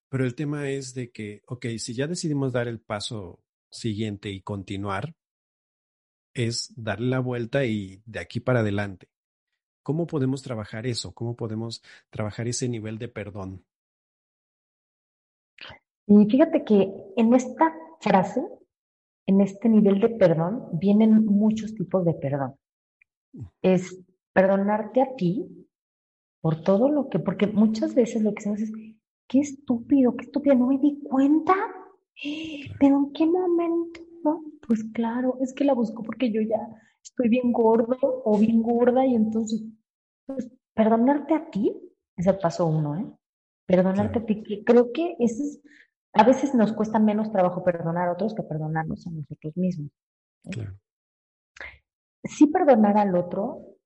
[0.09, 4.41] Pero el tema es de que, ok, si ya decidimos dar el paso siguiente y
[4.41, 5.15] continuar,
[6.33, 9.09] es darle la vuelta y de aquí para adelante.
[9.83, 11.13] ¿Cómo podemos trabajar eso?
[11.13, 13.67] ¿Cómo podemos trabajar ese nivel de perdón?
[16.07, 18.41] Y fíjate que en esta frase,
[19.27, 22.55] en este nivel de perdón, vienen muchos tipos de perdón.
[23.63, 24.01] Es
[24.33, 25.49] perdonarte a ti
[26.41, 28.73] por todo lo que, porque muchas veces lo que se hace es,
[29.27, 31.55] qué estúpido, qué estúpido, no me di cuenta.
[32.79, 34.43] Pero en qué momento ¿no?
[34.67, 36.59] Pues claro, es que la busco porque yo ya
[37.03, 39.63] estoy bien gordo o bien gorda y entonces,
[40.27, 41.77] pues, perdonarte a ti
[42.17, 43.07] es el paso uno, ¿eh?
[43.67, 45.61] Perdonarte a ti, que creo que es,
[46.15, 49.91] a veces nos cuesta menos trabajo perdonar a otros que perdonarnos a nosotros mismos.
[50.49, 50.75] Claro.
[52.23, 53.77] Sí perdonar al otro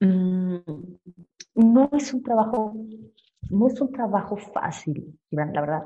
[0.00, 0.56] mm,
[1.56, 2.74] no es un trabajo,
[3.50, 5.82] no es un trabajo fácil, Iván, la verdad.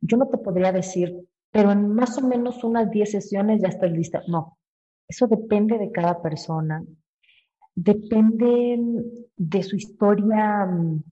[0.00, 1.14] Yo no te podría decir,
[1.50, 4.22] pero en más o menos unas 10 sesiones ya estás lista.
[4.26, 4.58] No,
[5.06, 6.82] eso depende de cada persona,
[7.74, 8.78] depende
[9.36, 11.02] de su historia mm,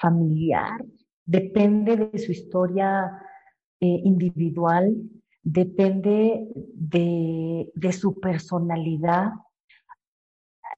[0.00, 0.80] familiar,
[1.30, 3.08] depende de su historia
[3.80, 4.96] eh, individual,
[5.42, 9.28] depende de, de, su personalidad.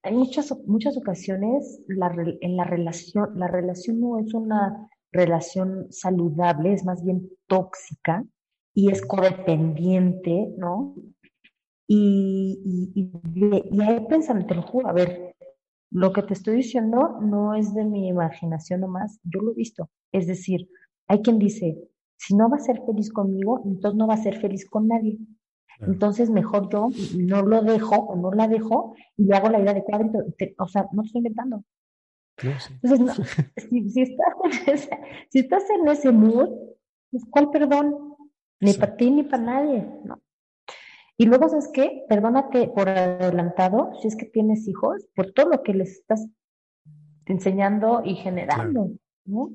[0.02, 6.74] En muchas, muchas ocasiones la, en la relación, la relación no es una relación saludable,
[6.74, 8.22] es más bien tóxica
[8.74, 10.94] y es codependiente, ¿no?
[11.86, 13.10] Y, y,
[13.70, 15.31] y, ahí pensando, te lo juro, a ver,
[15.92, 19.90] lo que te estoy diciendo no es de mi imaginación nomás, yo lo he visto.
[20.10, 20.68] Es decir,
[21.06, 21.76] hay quien dice,
[22.16, 25.18] si no va a ser feliz conmigo, entonces no va a ser feliz con nadie.
[25.80, 29.74] Entonces mejor yo no lo dejo o no la dejo y le hago la vida
[29.74, 30.18] de cuadrito.
[30.58, 31.64] O sea, no estoy inventando.
[32.82, 33.26] Entonces,
[33.68, 34.90] si, si, estás en ese,
[35.30, 36.48] si estás en ese mood,
[37.10, 38.16] pues ¿cuál perdón?
[38.60, 40.21] Ni para ti ni para nadie, ¿no?
[41.16, 42.04] Y luego, ¿sabes qué?
[42.08, 46.26] Perdónate por adelantado, si es que tienes hijos, por todo lo que les estás
[47.26, 48.90] enseñando y generando,
[49.24, 49.50] ¿no?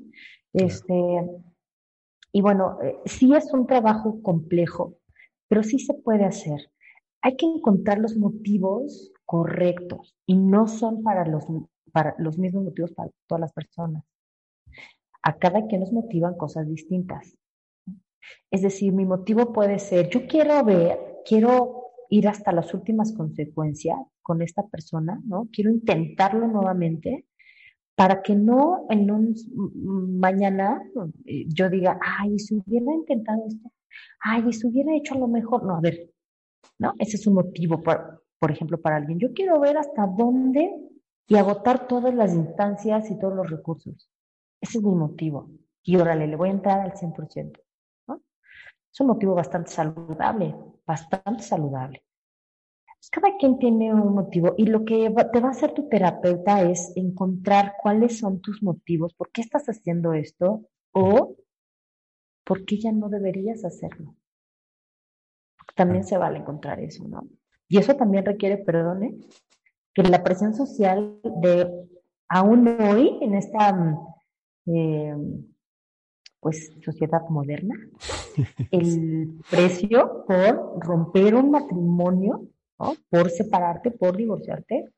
[0.54, 0.93] Este,
[2.32, 4.98] y bueno, eh, sí es un trabajo complejo,
[5.48, 6.72] pero sí se puede hacer.
[7.22, 11.46] Hay que encontrar los motivos correctos y no son para los,
[11.91, 14.04] para los mismos motivos para todas las personas.
[15.24, 17.38] A cada quien nos motivan cosas distintas.
[18.52, 23.98] Es decir, mi motivo puede ser, yo quiero ver, quiero ir hasta las últimas consecuencias
[24.22, 25.50] con esta persona, ¿no?
[25.52, 27.26] Quiero intentarlo nuevamente
[27.96, 29.36] para que no en un
[30.20, 30.82] mañana
[31.26, 33.72] eh, yo diga, ay, si hubiera intentado esto,
[34.20, 36.12] ay, si hubiera hecho lo mejor, no, a ver,
[36.80, 36.93] ¿no?
[36.99, 39.20] Ese es un motivo, por, por ejemplo, para alguien.
[39.20, 40.72] Yo quiero ver hasta dónde
[41.28, 44.10] y agotar todas las instancias y todos los recursos.
[44.62, 45.49] Ese es mi motivo.
[45.84, 47.60] Y órale, le voy a entrar al 100%.
[48.93, 50.56] Es un motivo bastante saludable,
[50.88, 52.04] bastante saludable.
[52.98, 56.64] Pues cada quien tiene un motivo y lo que te va a hacer tu terapeuta
[56.64, 61.36] es encontrar cuáles son tus motivos, por qué estás haciendo esto o
[62.44, 64.16] por qué ya no deberías hacerlo.
[65.76, 67.28] También se vale encontrar eso, ¿no?
[67.68, 69.16] Y eso también requiere, perdone,
[69.94, 71.70] que la presión social de
[72.30, 74.10] aún hoy en esta
[74.66, 75.16] eh,
[76.40, 77.76] pues sociedad moderna,
[78.72, 82.48] el precio por romper un matrimonio
[82.80, 82.96] ¿no?
[83.10, 84.90] Por separarte, por divorciarte,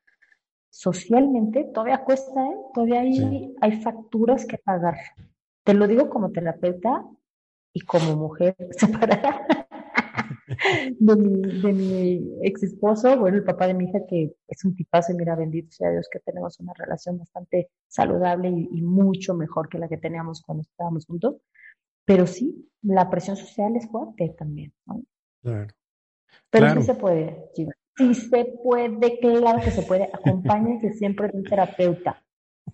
[0.68, 2.56] socialmente todavía cuesta, ¿eh?
[2.74, 4.96] Todavía hay, hay facturas que pagar.
[5.64, 7.04] Te lo digo como terapeuta
[7.72, 9.46] y como mujer separada
[10.98, 14.74] de mi, de mi ex esposo, bueno, el papá de mi hija, que es un
[14.74, 19.68] tipazo y mira, bendito sea Dios que tenemos una relación bastante saludable y, mucho mejor
[19.68, 21.36] que la que teníamos cuando estábamos juntos.
[22.04, 25.02] Pero sí, la presión social es fuerte también, ¿no?
[25.42, 25.72] Claro.
[26.50, 27.50] Pero sí se puede,
[27.96, 30.04] Sí se puede, claro que se puede.
[30.12, 32.22] Acompáñense siempre de un terapeuta.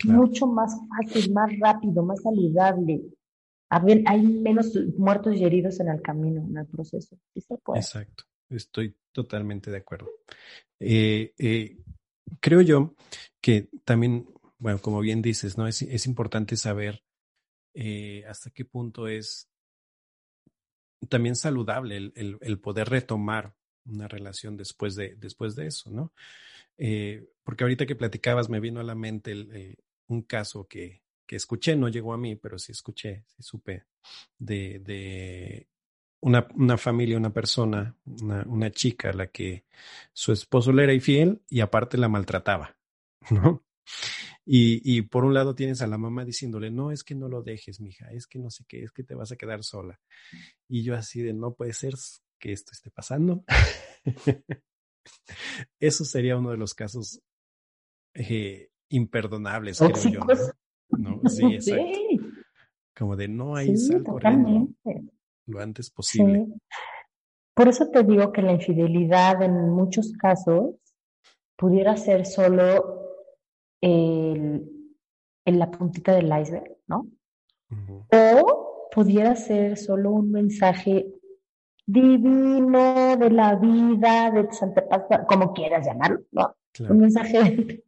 [0.05, 3.03] Mucho más fácil, más rápido, más saludable
[3.69, 7.19] hay menos muertos y heridos en el camino, en el proceso.
[7.75, 10.11] Exacto, estoy totalmente de acuerdo.
[10.79, 11.79] Eh, eh,
[12.41, 12.95] creo yo
[13.41, 15.67] que también, bueno, como bien dices, ¿no?
[15.67, 17.03] Es, importante saber
[17.75, 19.49] eh, hasta qué punto es
[21.09, 23.55] también saludable el, poder retomar
[23.85, 26.12] una relación después de, después de eso, ¿no?
[27.43, 31.89] porque ahorita que platicabas me vino a la mente un caso que, que escuché, no
[31.89, 33.85] llegó a mí, pero sí escuché, sí supe
[34.39, 35.68] de, de
[36.20, 39.64] una, una, familia, una persona, una, una, chica a la que
[40.12, 42.77] su esposo le era infiel y aparte la maltrataba,
[43.31, 43.64] ¿no?
[44.45, 47.43] Y, y por un lado tienes a la mamá diciéndole, no, es que no lo
[47.43, 50.01] dejes, mija, es que no sé qué, es que te vas a quedar sola.
[50.68, 51.95] Y yo así de, no puede ser
[52.39, 53.45] que esto esté pasando.
[55.81, 57.20] Eso sería uno de los casos
[58.14, 60.20] eh, imperdonables, creo yo.
[60.20, 60.27] ¿no?
[61.28, 61.99] Sí, exacto.
[62.97, 63.93] Como de no hay sí,
[65.47, 66.47] lo antes posible.
[67.55, 70.76] Por eso te digo que la infidelidad en muchos casos
[71.57, 73.07] pudiera ser solo
[73.80, 74.68] el,
[75.45, 77.07] en la puntita del iceberg, ¿no?
[78.12, 81.07] O pudiera ser solo un mensaje
[81.87, 84.84] divino de la vida, de Santa
[85.28, 86.55] como quieras llamarlo, ¿no?
[86.89, 87.84] Un mensaje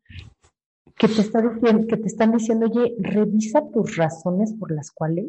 [0.99, 5.27] que te, está diciendo, que te están diciendo, oye, revisa tus razones por las cuales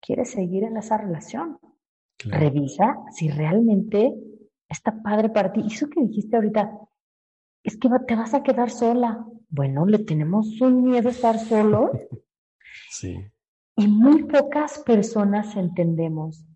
[0.00, 1.58] quieres seguir en esa relación.
[2.18, 4.14] Revisa si realmente
[4.68, 5.60] está padre para ti.
[5.62, 6.78] Y eso que dijiste ahorita,
[7.62, 9.26] es que te vas a quedar sola.
[9.48, 11.90] Bueno, le tenemos un miedo a estar solos.
[12.90, 13.16] sí.
[13.76, 16.46] Y muy pocas personas entendemos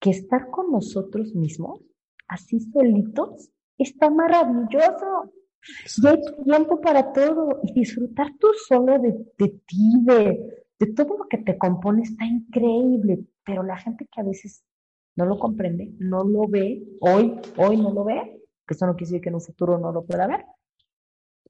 [0.00, 1.80] que estar con nosotros mismos,
[2.28, 5.32] así solitos, está maravilloso.
[5.96, 9.12] Y hay tiempo para todo y disfrutar tú solo de,
[9.66, 14.24] ti, de, de todo lo que te compone está increíble, pero la gente que a
[14.24, 14.64] veces
[15.16, 19.10] no lo comprende, no lo ve, hoy, hoy no lo ve, que eso no quiere
[19.10, 20.44] decir que en un futuro no lo pueda ver,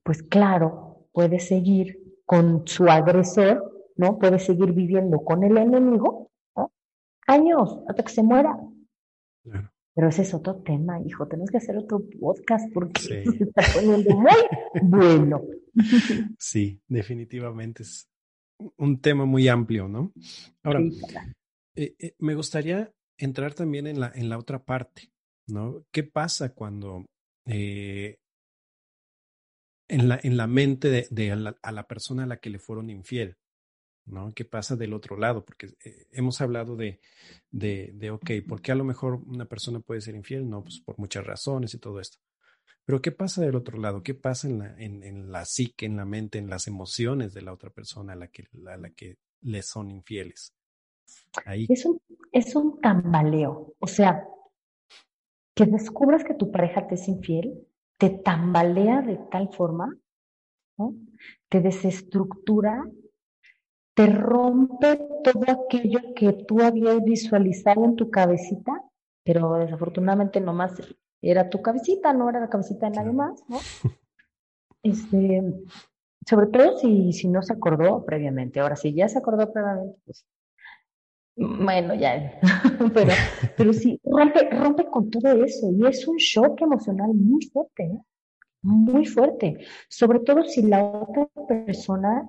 [0.02, 4.18] pues claro, puede seguir con su agresor, ¿no?
[4.18, 6.72] Puede seguir viviendo con el enemigo, ¿no?
[7.26, 8.58] Años, hasta que se muera.
[9.42, 9.70] Claro.
[9.94, 11.26] Pero ese es otro tema, hijo.
[11.26, 14.32] Tenemos que hacer otro podcast porque se está poniendo muy
[14.82, 15.42] bueno.
[16.38, 18.08] Sí, definitivamente es
[18.76, 20.12] un tema muy amplio, ¿no?
[20.64, 20.80] Ahora,
[21.76, 25.10] eh, eh, me gustaría entrar también en la, en la otra parte,
[25.46, 25.84] ¿no?
[25.92, 27.06] ¿Qué pasa cuando
[27.46, 28.18] eh,
[29.88, 32.90] en, la, en la mente de, de a la persona a la que le fueron
[32.90, 33.36] infiel,
[34.06, 34.32] ¿no?
[34.34, 35.44] ¿Qué pasa del otro lado?
[35.44, 37.00] Porque eh, hemos hablado de,
[37.50, 40.48] de, de, ok, ¿por qué a lo mejor una persona puede ser infiel?
[40.48, 42.18] No, pues por muchas razones y todo esto.
[42.84, 44.02] Pero ¿qué pasa del otro lado?
[44.02, 47.42] ¿Qué pasa en la, en, en la psique, en la mente, en las emociones de
[47.42, 50.54] la otra persona a la que, a la que le son infieles?
[51.46, 52.00] Es, un,
[52.32, 53.74] es un tambaleo.
[53.78, 54.26] O sea,
[55.54, 57.66] que descubras que tu pareja te es infiel,
[57.98, 59.96] te tambalea de tal forma,
[60.78, 60.94] ¿no?
[61.48, 62.84] te desestructura
[64.00, 68.82] te rompe todo aquello que tú habías visualizado en tu cabecita,
[69.22, 70.72] pero desafortunadamente nomás
[71.20, 73.58] era tu cabecita, no era la cabecita de nadie más, ¿no?
[74.82, 75.42] Este,
[76.26, 78.60] sobre todo si, si no se acordó previamente.
[78.60, 80.24] Ahora, si ya se acordó previamente, pues
[81.36, 82.40] bueno, ya,
[82.94, 83.12] pero,
[83.54, 88.00] pero sí, rompe, rompe con todo eso y es un shock emocional muy fuerte, ¿eh?
[88.62, 89.58] muy fuerte,
[89.90, 92.26] sobre todo si la otra persona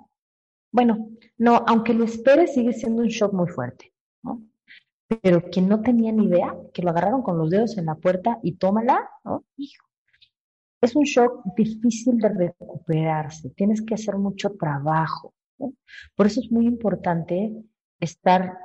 [0.71, 3.93] bueno, no, aunque lo espere, sigue siendo un shock muy fuerte,
[4.23, 4.43] ¿no?
[5.21, 8.39] Pero quien no tenía ni idea, que lo agarraron con los dedos en la puerta
[8.41, 9.43] y tómala, ¿no?
[9.57, 9.85] Hijo,
[10.81, 15.33] es un shock difícil de recuperarse, tienes que hacer mucho trabajo.
[16.15, 17.53] Por eso es muy importante
[17.99, 18.57] estar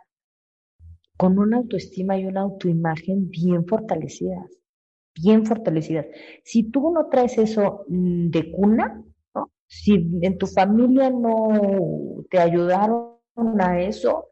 [1.16, 4.50] con una autoestima y una autoimagen bien fortalecidas,
[5.14, 6.06] bien fortalecidas.
[6.44, 9.02] Si tú no traes eso mm, de cuna,
[9.66, 13.16] si en tu familia no te ayudaron
[13.60, 14.30] a eso,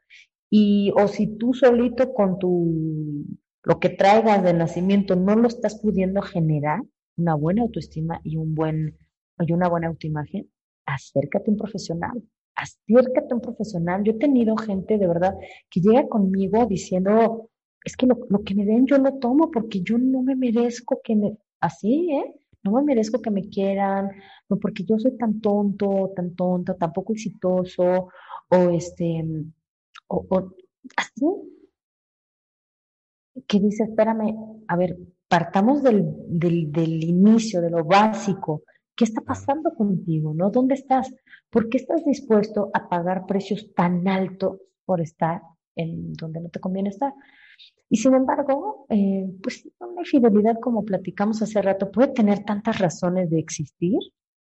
[0.50, 3.24] y o si tú solito con tu
[3.64, 6.80] lo que traigas de nacimiento no lo estás pudiendo generar,
[7.16, 8.98] una buena autoestima y un buen
[9.38, 10.48] y una buena autoimagen,
[10.86, 12.22] acércate a un profesional,
[12.54, 14.04] acércate a un profesional.
[14.04, 15.34] Yo he tenido gente de verdad
[15.70, 17.50] que llega conmigo diciendo,
[17.84, 21.00] es que lo, lo que me den yo lo tomo porque yo no me merezco
[21.02, 22.34] que me, así, ¿eh?
[22.62, 24.10] No me merezco que me quieran,
[24.54, 28.08] no porque yo soy tan tonto, tan tonta, tan poco exitoso,
[28.48, 29.24] o este,
[30.08, 30.54] o, o
[30.96, 31.26] así,
[33.46, 34.96] que dice, espérame, a ver,
[35.28, 38.62] partamos del, del, del, inicio, de lo básico.
[38.94, 40.32] ¿Qué está pasando contigo?
[40.34, 40.50] ¿No?
[40.50, 41.12] ¿Dónde estás?
[41.50, 45.42] ¿Por qué estás dispuesto a pagar precios tan altos por estar
[45.74, 47.12] en donde no te conviene estar?
[47.88, 53.30] Y sin embargo, eh, pues una infidelidad, como platicamos hace rato, puede tener tantas razones
[53.30, 53.98] de existir,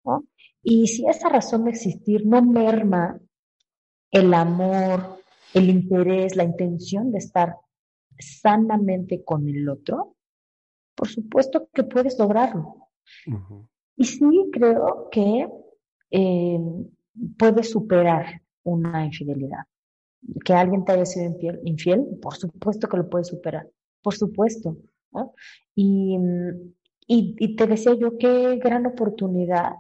[0.05, 0.25] ¿no?
[0.63, 3.21] Y si esa razón de existir no merma
[4.11, 5.19] el amor,
[5.55, 7.57] el interés, la intención de estar
[8.19, 10.17] sanamente con el otro,
[10.95, 12.89] por supuesto que puedes lograrlo.
[13.97, 15.49] Y sí creo que
[16.11, 16.61] eh,
[17.39, 19.65] puedes superar una infidelidad.
[20.45, 23.69] Que alguien te haya sido infiel, infiel, por supuesto que lo puedes superar,
[24.03, 24.77] por supuesto.
[25.13, 25.35] ¿no?
[25.75, 26.17] Y,
[27.07, 29.73] y, y, te decía yo, qué gran oportunidad.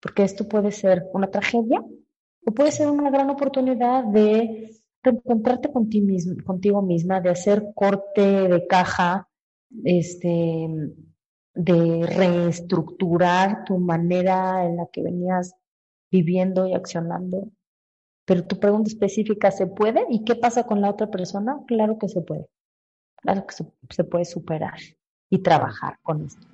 [0.00, 1.84] Porque esto puede ser una tragedia
[2.44, 9.28] o puede ser una gran oportunidad de encontrarte contigo misma, de hacer corte de caja,
[9.84, 10.68] este,
[11.54, 15.54] de reestructurar tu manera en la que venías
[16.10, 17.48] viviendo y accionando.
[18.24, 20.04] Pero tu pregunta específica, ¿se puede?
[20.10, 21.60] ¿Y qué pasa con la otra persona?
[21.66, 22.48] Claro que se puede.
[23.16, 24.78] Claro que se, puede superar
[25.28, 26.46] y trabajar con esto.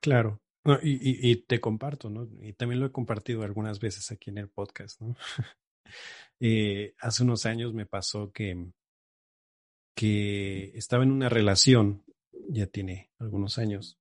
[0.00, 0.40] Claro.
[0.82, 2.28] Y, y, te comparto, ¿no?
[2.42, 5.16] Y también lo he compartido algunas veces aquí en el podcast, ¿no?
[6.40, 8.70] Eh, hace unos años me pasó que,
[9.96, 12.04] que estaba en una relación,
[12.48, 13.98] ya tiene algunos años,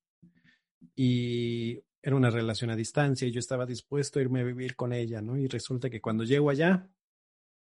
[0.96, 4.94] y era una relación a distancia y yo estaba dispuesto a irme a vivir con
[4.94, 5.38] ella, ¿no?
[5.38, 6.90] Y resulta que cuando llego allá,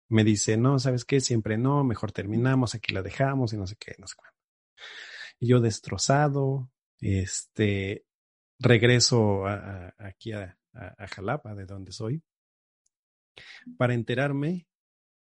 [0.08, 1.20] me dice, no, ¿sabes qué?
[1.20, 4.36] Siempre no, mejor terminamos, aquí la dejamos y no sé qué, no sé cuándo.
[5.38, 6.70] Y yo destrozado,
[7.00, 8.05] este,
[8.58, 12.22] regreso a, aquí a, a Jalapa, de donde soy,
[13.76, 14.66] para enterarme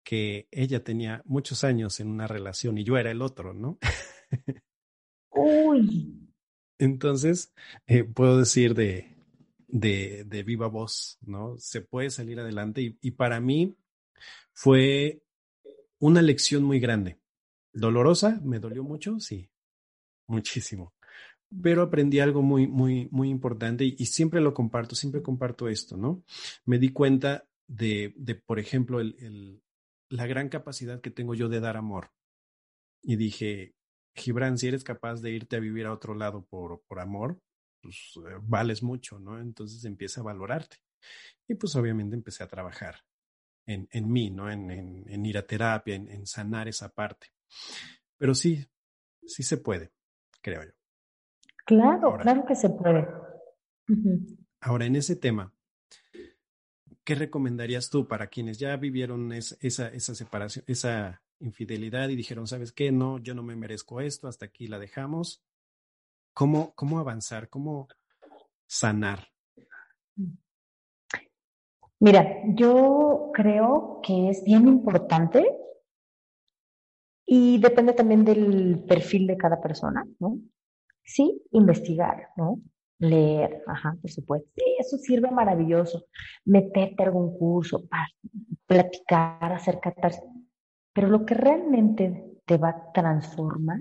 [0.04, 3.80] que ella tenía muchos años en una relación y yo era el otro, ¿no?
[5.32, 6.20] Uy.
[6.78, 7.54] Entonces,
[7.88, 9.16] eh, puedo decir de,
[9.68, 11.58] de, de, viva voz, ¿no?
[11.58, 13.76] Se puede salir adelante y, y para mí
[14.54, 15.24] fue
[16.00, 17.20] una lección muy grande.
[17.72, 19.50] Dolorosa, me dolió mucho, sí,
[20.28, 20.93] muchísimo.
[21.62, 26.24] Pero aprendí algo muy, muy, muy importante y, siempre lo comparto, siempre comparto esto, ¿no?
[26.66, 29.62] Me di cuenta de, de por ejemplo, el,
[30.10, 32.12] la gran capacidad que tengo yo de dar amor.
[33.02, 33.76] Y dije,
[34.16, 37.42] Gibran, si eres capaz de irte a vivir a otro lado por, por amor,
[37.82, 39.40] pues eh, vales mucho, ¿no?
[39.40, 40.78] Entonces empieza a valorarte.
[41.48, 43.04] Y pues obviamente empecé a trabajar
[43.66, 44.50] en, en mí, ¿no?
[44.50, 47.28] En, en, ir a terapia, en, sanar esa parte.
[48.18, 48.66] Pero sí,
[49.26, 49.92] sí se puede,
[50.42, 50.72] creo yo.
[51.66, 53.08] Claro, ahora, claro que se puede.
[53.88, 54.38] Uh -huh.
[54.62, 55.54] Ahora, en ese tema,
[57.04, 62.48] ¿qué recomendarías tú para quienes ya vivieron es, esa, esa separación, esa infidelidad y dijeron,
[62.48, 62.92] ¿sabes qué?
[62.92, 65.44] No, yo no me merezco esto, hasta aquí la dejamos.
[66.34, 67.50] ¿Cómo, cómo avanzar?
[67.50, 67.88] ¿Cómo
[68.66, 69.28] sanar?
[72.00, 75.46] Mira, yo creo que es bien importante
[77.26, 80.40] y depende también del perfil de cada persona, ¿no?
[81.04, 82.62] Sí, investigar, ¿no?
[83.00, 84.50] Leer, ajá, por supuesto.
[84.56, 86.06] Sí, eso sirve maravilloso.
[86.46, 88.08] Meterte a algún curso, para
[88.66, 89.80] platicar, hacer.
[90.94, 93.80] Pero lo que realmente te va a transformar,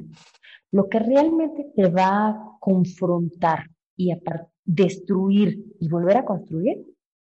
[0.73, 4.19] lo que realmente te va a confrontar y a
[4.65, 6.85] destruir y volver a construir,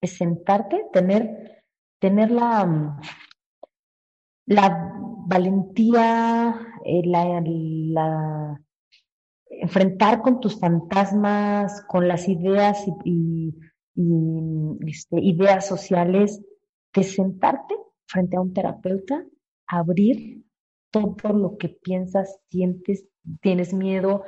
[0.01, 1.63] es sentarte, tener,
[1.99, 2.99] tener la,
[4.47, 4.95] la
[5.27, 8.61] valentía, eh, la, la
[9.61, 13.55] enfrentar con tus fantasmas, con las ideas y,
[14.87, 16.41] este, ideas sociales,
[16.95, 17.75] de sentarte
[18.07, 19.25] frente a un terapeuta,
[19.67, 20.45] abrir
[20.91, 23.07] todo lo que piensas, sientes,
[23.41, 24.25] tienes miedo,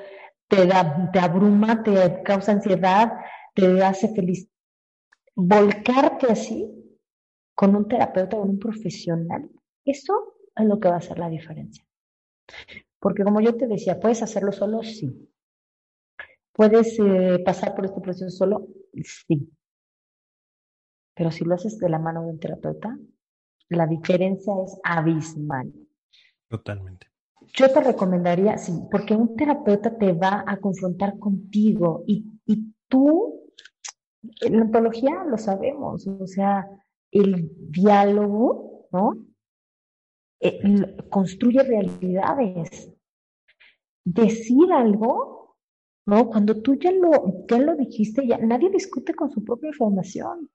[0.48, 3.12] te, da, abruma, te causa ansiedad,
[3.54, 4.48] te hace feliz.
[5.34, 6.68] Volcarte así
[7.54, 9.48] con un terapeuta, con un profesional,
[9.84, 11.84] eso es lo que va a hacer la diferencia.
[13.00, 14.82] Porque como yo te decía, ¿puedes hacerlo solo?
[14.82, 15.28] Sí.
[16.52, 18.68] ¿Puedes eh, pasar por este proceso solo?
[19.02, 19.50] Sí.
[21.14, 22.98] Pero si lo haces de la mano de un terapeuta,
[23.70, 25.72] la diferencia es abismal.
[26.48, 27.06] Totalmente.
[27.54, 33.44] Yo te recomendaría, sí, porque un terapeuta te va a confrontar contigo y Y tú,
[34.40, 36.68] en la ontología lo sabemos, o sea,
[37.10, 39.14] el diálogo, ¿no?
[40.40, 42.90] Eh, construye realidades.
[44.04, 45.56] Decir algo,
[46.06, 46.28] ¿no?
[46.28, 50.50] Cuando tú ya lo, ya lo dijiste, ya nadie discute con su propia información.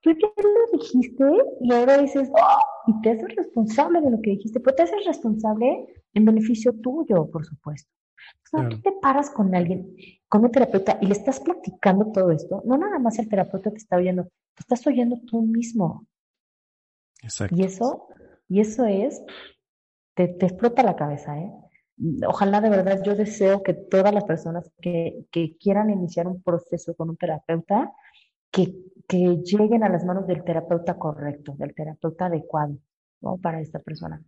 [0.00, 1.24] Tú ya lo dijiste
[1.60, 5.04] y ahora dices, oh", y te haces responsable de lo que dijiste, pero te haces
[5.06, 7.90] responsable en beneficio tuyo, por supuesto.
[8.44, 9.94] Entonces, tú te paras con alguien,
[10.28, 13.78] con un terapeuta, y le estás platicando todo esto, no nada más el terapeuta te
[13.78, 16.06] está oyendo, te estás oyendo tú mismo.
[17.22, 17.56] Exacto.
[17.56, 18.08] Y eso,
[18.48, 19.22] y eso es,
[20.14, 21.52] te, te explota la cabeza, ¿eh?
[22.28, 26.94] Ojalá de verdad yo deseo que todas las personas que, que quieran iniciar un proceso
[26.94, 27.92] con un terapeuta,
[28.50, 28.74] que,
[29.08, 32.76] que, lleguen a las manos del terapeuta correcto, del terapeuta adecuado,
[33.22, 33.38] ¿no?
[33.38, 34.22] Para esta persona.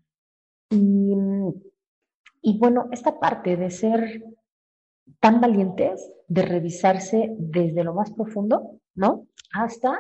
[0.71, 1.15] Y,
[2.43, 4.23] y bueno, esta parte de ser
[5.21, 9.27] tan valientes, de revisarse desde lo más profundo, ¿no?
[9.53, 9.99] Hasta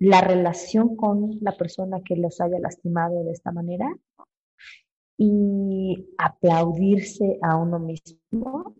[0.00, 3.94] la relación con la persona que los haya lastimado de esta manera
[5.18, 8.74] y aplaudirse a uno mismo.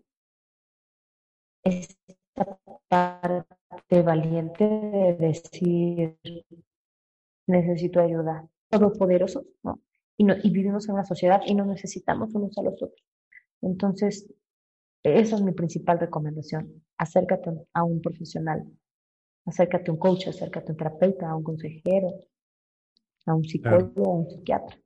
[1.63, 6.17] Esta parte valiente de decir,
[7.45, 8.49] necesito ayuda.
[8.69, 9.79] Todopoderosos, ¿no?
[10.17, 10.33] Y, ¿no?
[10.41, 13.05] y vivimos en una sociedad y no necesitamos unos a los otros.
[13.61, 14.27] Entonces,
[15.03, 16.83] esa es mi principal recomendación.
[16.97, 18.65] Acércate a un profesional
[19.45, 22.09] Acércate a un coach, acércate a un terapeuta, a un consejero,
[23.25, 24.77] a un psicólogo, a un psiquiatra.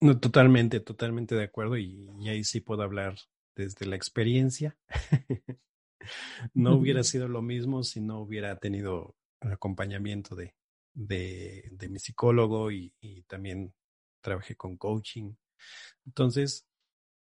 [0.00, 3.16] No, totalmente, totalmente de acuerdo y, ahí sí puedo hablar
[3.54, 4.76] desde la experiencia.
[6.54, 10.54] no hubiera sido lo mismo si no hubiera tenido el acompañamiento de,
[10.94, 13.72] de, de mi psicólogo y, y, también
[14.20, 15.34] trabajé con coaching.
[16.04, 16.66] Entonces,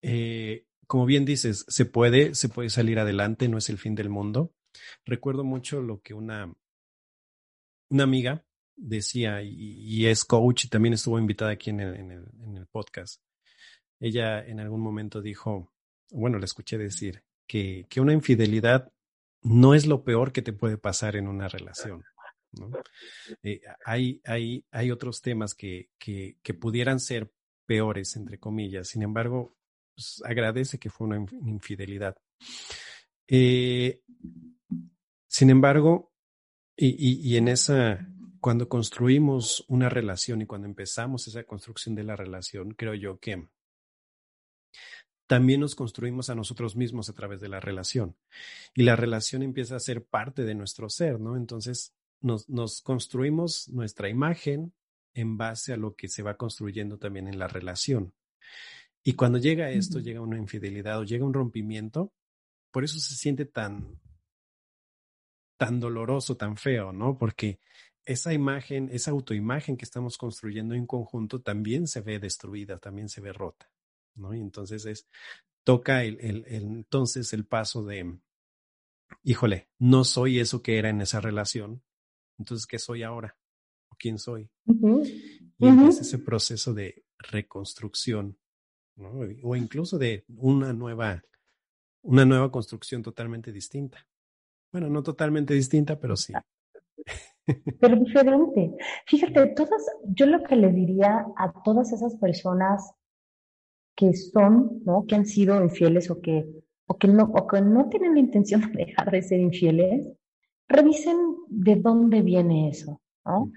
[0.02, 4.10] eh, como bien dices, se puede, se puede salir adelante, no es el fin del
[4.10, 4.54] mundo.
[5.06, 6.54] Recuerdo mucho lo que una,
[7.90, 12.68] una amiga decía, y, es coach y también estuvo invitada aquí en el, en, el,
[12.68, 13.22] podcast.
[14.00, 15.74] Ella en algún momento dijo,
[16.12, 18.92] bueno, le escuché decir, que, que una infidelidad
[19.42, 22.04] no es lo peor que te puede pasar en una relación.
[23.44, 27.32] Eh, hay, hay, hay otros temas que, que, que, pudieran ser
[27.66, 28.88] peores, entre comillas.
[28.88, 29.56] Sin embargo,
[29.94, 32.18] pues, agradece que fue una infidelidad.
[33.28, 34.02] Eh,
[35.40, 36.12] sin embargo,
[36.76, 38.06] y, en esa,
[38.42, 43.48] cuando construimos una relación y cuando empezamos esa construcción de la relación, creo yo que
[45.28, 48.18] también nos construimos a nosotros mismos a través de la relación.
[48.76, 51.38] Y la relación empieza a ser parte de nuestro ser, ¿no?
[51.38, 54.74] Entonces nos, nos construimos nuestra imagen
[55.14, 58.14] en base a lo que se va construyendo también en la relación.
[59.06, 62.12] Y cuando llega esto, llega una infidelidad o llega un rompimiento,
[62.72, 64.02] por eso se siente tan,
[65.60, 67.18] tan doloroso, tan feo, ¿no?
[67.18, 67.60] Porque
[68.06, 73.20] esa imagen, esa autoimagen que estamos construyendo en conjunto también se ve destruida, también se
[73.20, 73.70] ve rota,
[74.16, 74.34] ¿no?
[74.34, 75.06] Y entonces es,
[75.66, 78.18] toca el, el, entonces el paso de,
[79.22, 81.84] híjole, no soy eso que era en esa relación,
[82.38, 83.38] entonces, ¿qué soy ahora?
[83.90, 84.50] ¿O quién soy?
[85.58, 88.40] Y es ese proceso de reconstrucción,
[88.96, 89.20] ¿no?
[89.44, 91.22] O incluso de una nueva,
[92.02, 94.08] una nueva construcción totalmente distinta.
[94.72, 96.34] Bueno, no totalmente distinta, pero sí.
[97.82, 98.76] Pero diferente.
[99.08, 102.94] Fíjate, todas, yo lo que le diría a todas esas personas
[103.96, 105.06] que son, ¿no?
[105.08, 106.46] Que han sido infieles o que,
[106.88, 110.08] o que no, o que no tienen la intención de dejar de ser infieles,
[110.68, 111.18] revisen
[111.48, 113.52] de dónde viene eso, ¿no?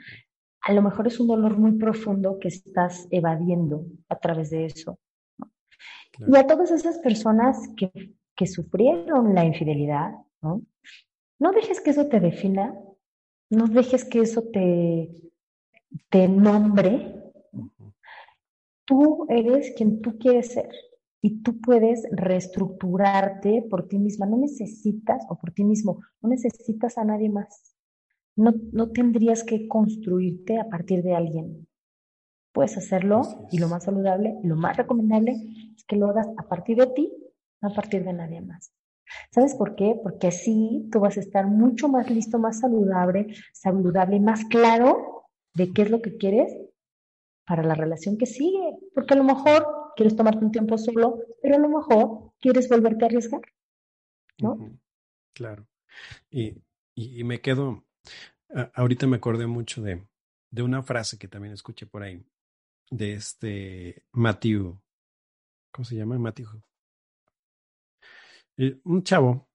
[0.63, 4.99] A lo mejor es un dolor muy profundo que estás evadiendo a través de eso.
[6.19, 7.91] Y a todas esas personas que,
[8.35, 10.13] que sufrieron la infidelidad,
[10.43, 10.63] ¿no?
[11.39, 12.75] No dejes que eso te defina,
[13.51, 15.11] no dejes que eso te,
[16.09, 17.33] te nombre.
[18.85, 20.71] Tú eres quien tú quieres ser
[21.21, 24.27] y tú puedes reestructurarte por ti misma.
[24.27, 27.77] No necesitas, o por ti mismo, no necesitas a nadie más.
[28.35, 31.69] No, no tendrías que construirte a partir de alguien.
[32.53, 35.33] Puedes hacerlo y lo más saludable, lo más recomendable
[35.77, 37.13] es que lo hagas a partir de ti,
[37.63, 38.73] no a partir de nadie más.
[39.31, 39.95] ¿Sabes por qué?
[40.03, 45.73] Porque así tú vas a estar mucho más listo, más saludable, saludable, más claro de
[45.73, 46.53] qué es lo que quieres
[47.47, 48.77] para la relación que sigue.
[48.95, 53.05] Porque a lo mejor quieres tomarte un tiempo solo, pero a lo mejor quieres volverte
[53.05, 53.43] a arriesgar.
[54.39, 54.79] ¿No?
[55.35, 55.67] Claro.
[56.31, 56.63] Y,
[56.95, 57.85] y, me quedo,
[58.75, 60.07] ahorita me acordé mucho de,
[60.51, 62.25] de una frase que también escuché por ahí,
[62.91, 64.79] de este Matthew,
[65.71, 66.19] ¿cómo se llama?
[66.19, 66.49] Matthew
[68.85, 69.49] un chavo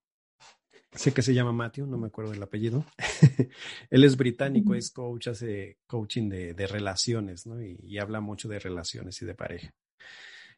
[0.98, 2.86] sé que se llama Matthew, no me acuerdo del apellido.
[3.90, 7.62] Él es británico, es coach, hace coaching de, de relaciones, ¿no?
[7.62, 9.74] Y, y, habla mucho de relaciones y de pareja.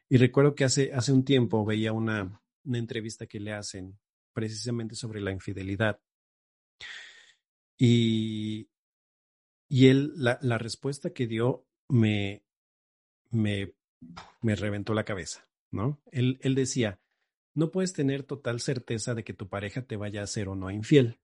[0.08, 3.98] Y recuerdo que hace, hace un tiempo veía una, una entrevista que le hacen
[4.32, 6.00] precisamente sobre la infidelidad.
[7.78, 8.68] Y,
[9.68, 12.44] y él, la, la respuesta que dio me,
[13.30, 13.74] me,
[14.42, 16.00] me reventó la cabeza, ¿no?
[16.10, 16.98] Él, él decía,
[17.60, 20.70] no puedes tener total certeza de que tu pareja te vaya a ser o no
[20.70, 21.20] infiel.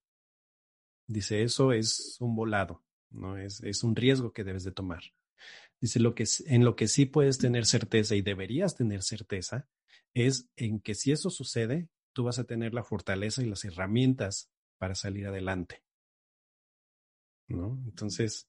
[1.08, 3.38] Dice, eso es un volado, ¿no?
[3.38, 5.02] Es, es un riesgo que debes de tomar.
[5.80, 9.66] Dice, lo que, en lo que sí puedes tener certeza y deberías tener certeza
[10.12, 14.50] es en que si eso sucede, tú vas a tener la fortaleza y las herramientas
[14.76, 15.82] para salir adelante.
[17.48, 17.82] ¿No?
[17.86, 18.46] Entonces.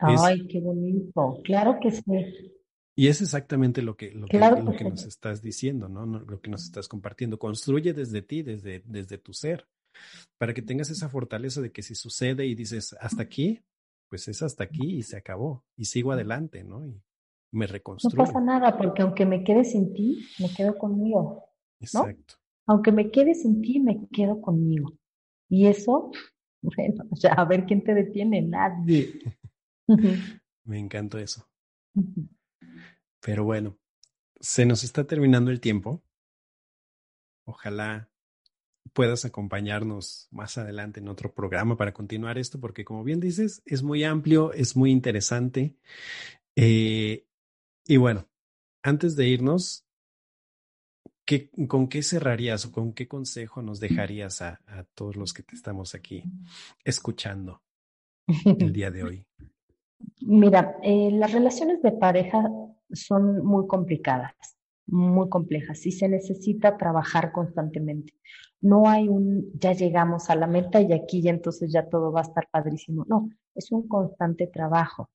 [0.00, 1.38] Ay, qué bonito.
[1.44, 2.59] Claro que sí.
[2.96, 6.06] Y es exactamente lo que, lo que, lo que nos estás diciendo, ¿no?
[6.06, 7.38] Lo que nos estás compartiendo.
[7.38, 9.66] Construye desde ti, desde, desde tu ser,
[10.38, 13.62] para que tengas esa fortaleza de que si sucede y dices, hasta aquí,
[14.08, 15.64] pues es hasta aquí y se acabó.
[15.76, 16.84] Y sigo adelante, ¿no?
[16.84, 17.00] Y
[17.52, 18.16] me reconstruyo.
[18.16, 21.44] No pasa nada, porque aunque me quede sin ti, me quedo conmigo.
[21.80, 22.34] Exacto.
[22.66, 24.92] Aunque me quede sin ti, me quedo conmigo.
[25.48, 26.10] Y eso,
[26.62, 29.12] bueno, o sea, a ver quién te detiene, nadie.
[30.64, 31.46] me encantó eso.
[33.20, 33.78] Pero bueno,
[34.40, 36.02] se nos está terminando el tiempo.
[37.44, 38.10] Ojalá
[38.92, 43.82] puedas acompañarnos más adelante en otro programa para continuar esto, porque como bien dices, es
[43.82, 45.76] muy amplio, es muy interesante.
[46.56, 47.26] Eh,
[47.86, 48.28] y bueno,
[48.82, 49.86] antes de irnos,
[51.24, 55.42] ¿qué, ¿con qué cerrarías o con qué consejo nos dejarías a, a todos los que
[55.42, 56.24] te estamos aquí
[56.84, 57.62] escuchando
[58.26, 59.26] el día de hoy?
[60.20, 62.42] Mira, eh, las relaciones de pareja
[62.92, 64.34] son muy complicadas,
[64.86, 68.14] muy complejas y se necesita trabajar constantemente.
[68.60, 72.20] No hay un ya llegamos a la meta y aquí ya entonces ya todo va
[72.20, 73.04] a estar padrísimo.
[73.08, 75.10] No, es un constante trabajo.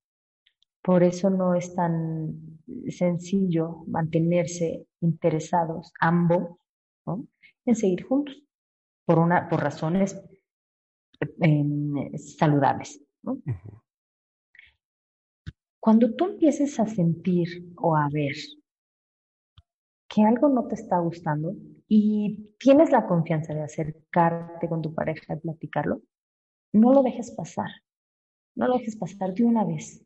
[0.82, 2.60] Por eso no es tan
[2.90, 6.58] sencillo mantenerse interesados ambos
[7.66, 8.36] en seguir juntos
[9.06, 10.22] por, una, por razones
[11.42, 13.02] eh, saludables.
[13.24, 13.42] ¿no?
[15.86, 18.34] Cuando tú empieces a sentir o a ver
[20.10, 21.54] que algo no te está gustando
[21.88, 26.02] y tienes la confianza de acercarte con tu pareja y platicarlo,
[26.74, 27.70] no lo dejes pasar.
[28.56, 30.04] No lo dejes pasar de una vez.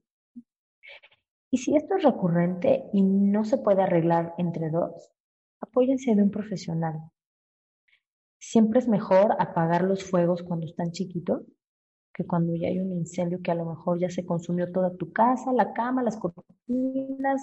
[1.49, 5.13] Y si esto es recurrente y no se puede arreglar entre dos,
[5.61, 7.09] apóyense de un profesional.
[8.37, 11.43] Siempre es mejor apagar los fuegos cuando están chiquitos
[12.19, 15.13] que cuando ya hay un incendio que a lo mejor ya se consumió toda tu
[15.13, 17.41] casa, la cama, las cortinas,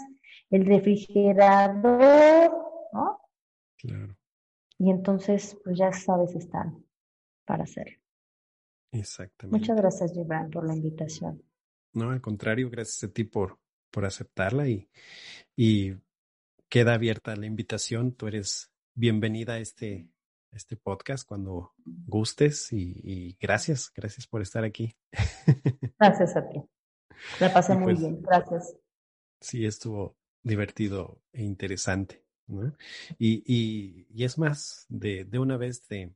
[0.50, 2.52] el refrigerador,
[2.92, 3.18] ¿no?
[3.78, 4.14] Claro.
[4.78, 6.84] Y entonces, pues ya sabes, están
[7.46, 7.96] para hacerlo.
[8.92, 9.58] Exactamente.
[9.58, 11.42] Muchas gracias, Gibran, por la invitación.
[11.94, 13.58] No, al contrario, gracias a ti por,
[13.90, 14.90] por aceptarla y,
[15.56, 15.94] y
[16.68, 18.12] queda abierta la invitación.
[18.12, 20.10] Tú eres bienvenida a este
[20.52, 24.96] este podcast cuando gustes y, gracias, gracias por estar aquí.
[25.98, 26.62] Gracias a ti.
[27.40, 28.76] La pasé muy pues bien, gracias.
[29.40, 32.24] Sí, estuvo divertido e interesante.
[33.18, 36.14] Y, y, y, es más, de, de una vez te,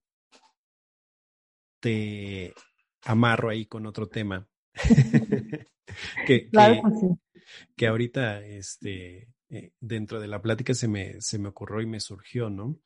[1.81, 2.55] te
[3.03, 4.49] amarro ahí con otro tema.
[6.26, 7.07] que, claro que, sí.
[7.76, 11.99] que, ahorita este, eh, dentro de la plática se me, se me ocurrió y me
[11.99, 12.78] surgió, ¿no?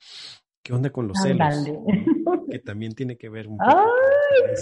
[0.64, 1.54] ¿Qué onda con los celos?
[2.50, 3.70] Que también tiene que ver un poco.
[3.70, 4.54] ¡Ay,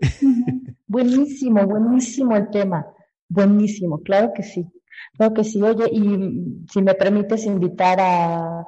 [0.86, 2.86] buenísimo, buenísimo el tema.
[3.28, 4.66] Buenísimo, claro que sí.
[5.16, 5.60] Claro que sí.
[5.62, 8.64] Oye, y si me permites invitar a,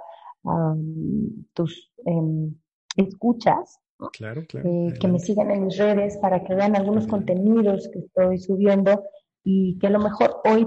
[1.52, 2.54] tus em,
[2.96, 3.78] escuchas,
[4.12, 8.00] claro, claro, eh, que me sigan en mis redes para que vean algunos contenidos que
[8.00, 9.04] estoy subiendo
[9.44, 10.66] y que a lo mejor hoy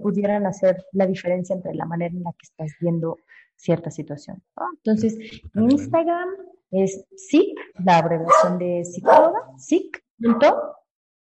[0.00, 3.18] pudieran hacer la diferencia entre la manera en la que estás viendo
[3.62, 4.42] cierta situación.
[4.78, 5.16] Entonces,
[5.54, 6.28] Instagram
[6.70, 10.04] es SIC, la abreviación de psicóloga, SIC,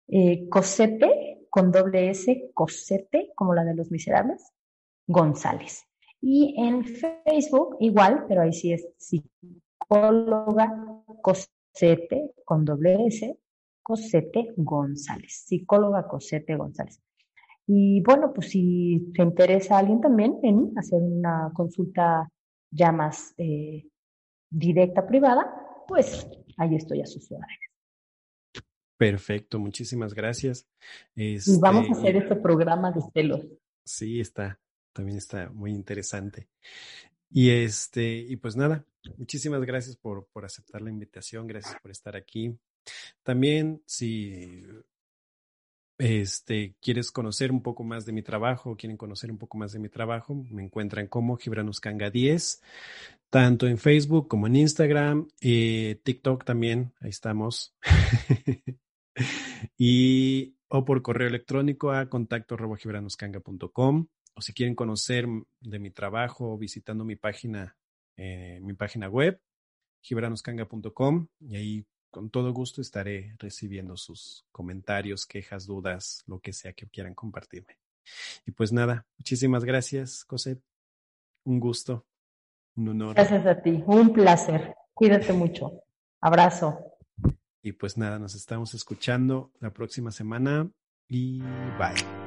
[0.08, 4.54] eh, cosete, con doble S, cosete, como la de los miserables,
[5.08, 5.84] González.
[6.22, 10.72] Y en Facebook, igual, pero ahí sí es psicóloga
[11.22, 13.38] Cosete, con doble S,
[13.84, 15.44] Cosete González.
[15.48, 17.02] Psicóloga Cosete González.
[17.74, 22.30] Y bueno, pues si te interesa a alguien también en hacer una consulta
[22.70, 23.88] ya más eh,
[24.50, 25.50] directa, privada,
[25.88, 27.60] pues ahí estoy a sus órdenes.
[28.98, 30.68] Perfecto, muchísimas gracias.
[31.16, 33.48] y vamos a este, hacer este programa de celos.
[33.86, 34.60] Sí, está,
[34.92, 36.50] también está muy interesante.
[37.30, 42.18] Y este, y pues nada, muchísimas gracias por, por aceptar la invitación, gracias por estar
[42.18, 42.54] aquí.
[43.24, 44.66] También, si
[46.02, 49.78] este, quieres conocer un poco más de mi trabajo, quieren conocer un poco más de
[49.78, 52.60] mi trabajo, me encuentran como Gibranuskanga 10,
[53.30, 57.76] tanto en Facebook como en Instagram, eh, TikTok también, ahí estamos.
[59.78, 62.56] y o por correo electrónico a contacto
[64.34, 65.28] o si quieren conocer
[65.60, 67.78] de mi trabajo visitando mi página,
[68.18, 69.40] eh, mi página web,
[70.02, 76.74] gibranoscanga.com y ahí con todo gusto estaré recibiendo sus comentarios, quejas, dudas, lo que sea
[76.74, 77.78] que quieran compartirme.
[78.46, 80.62] Y pues nada, muchísimas gracias, Cosette.
[81.46, 82.06] Un gusto,
[82.76, 83.16] un honor.
[83.16, 84.76] Gracias a ti, un placer.
[84.94, 85.72] Cuídate mucho.
[86.20, 86.78] Abrazo.
[87.64, 90.70] Y pues nada, nos estamos escuchando la próxima semana
[91.08, 92.21] y bye.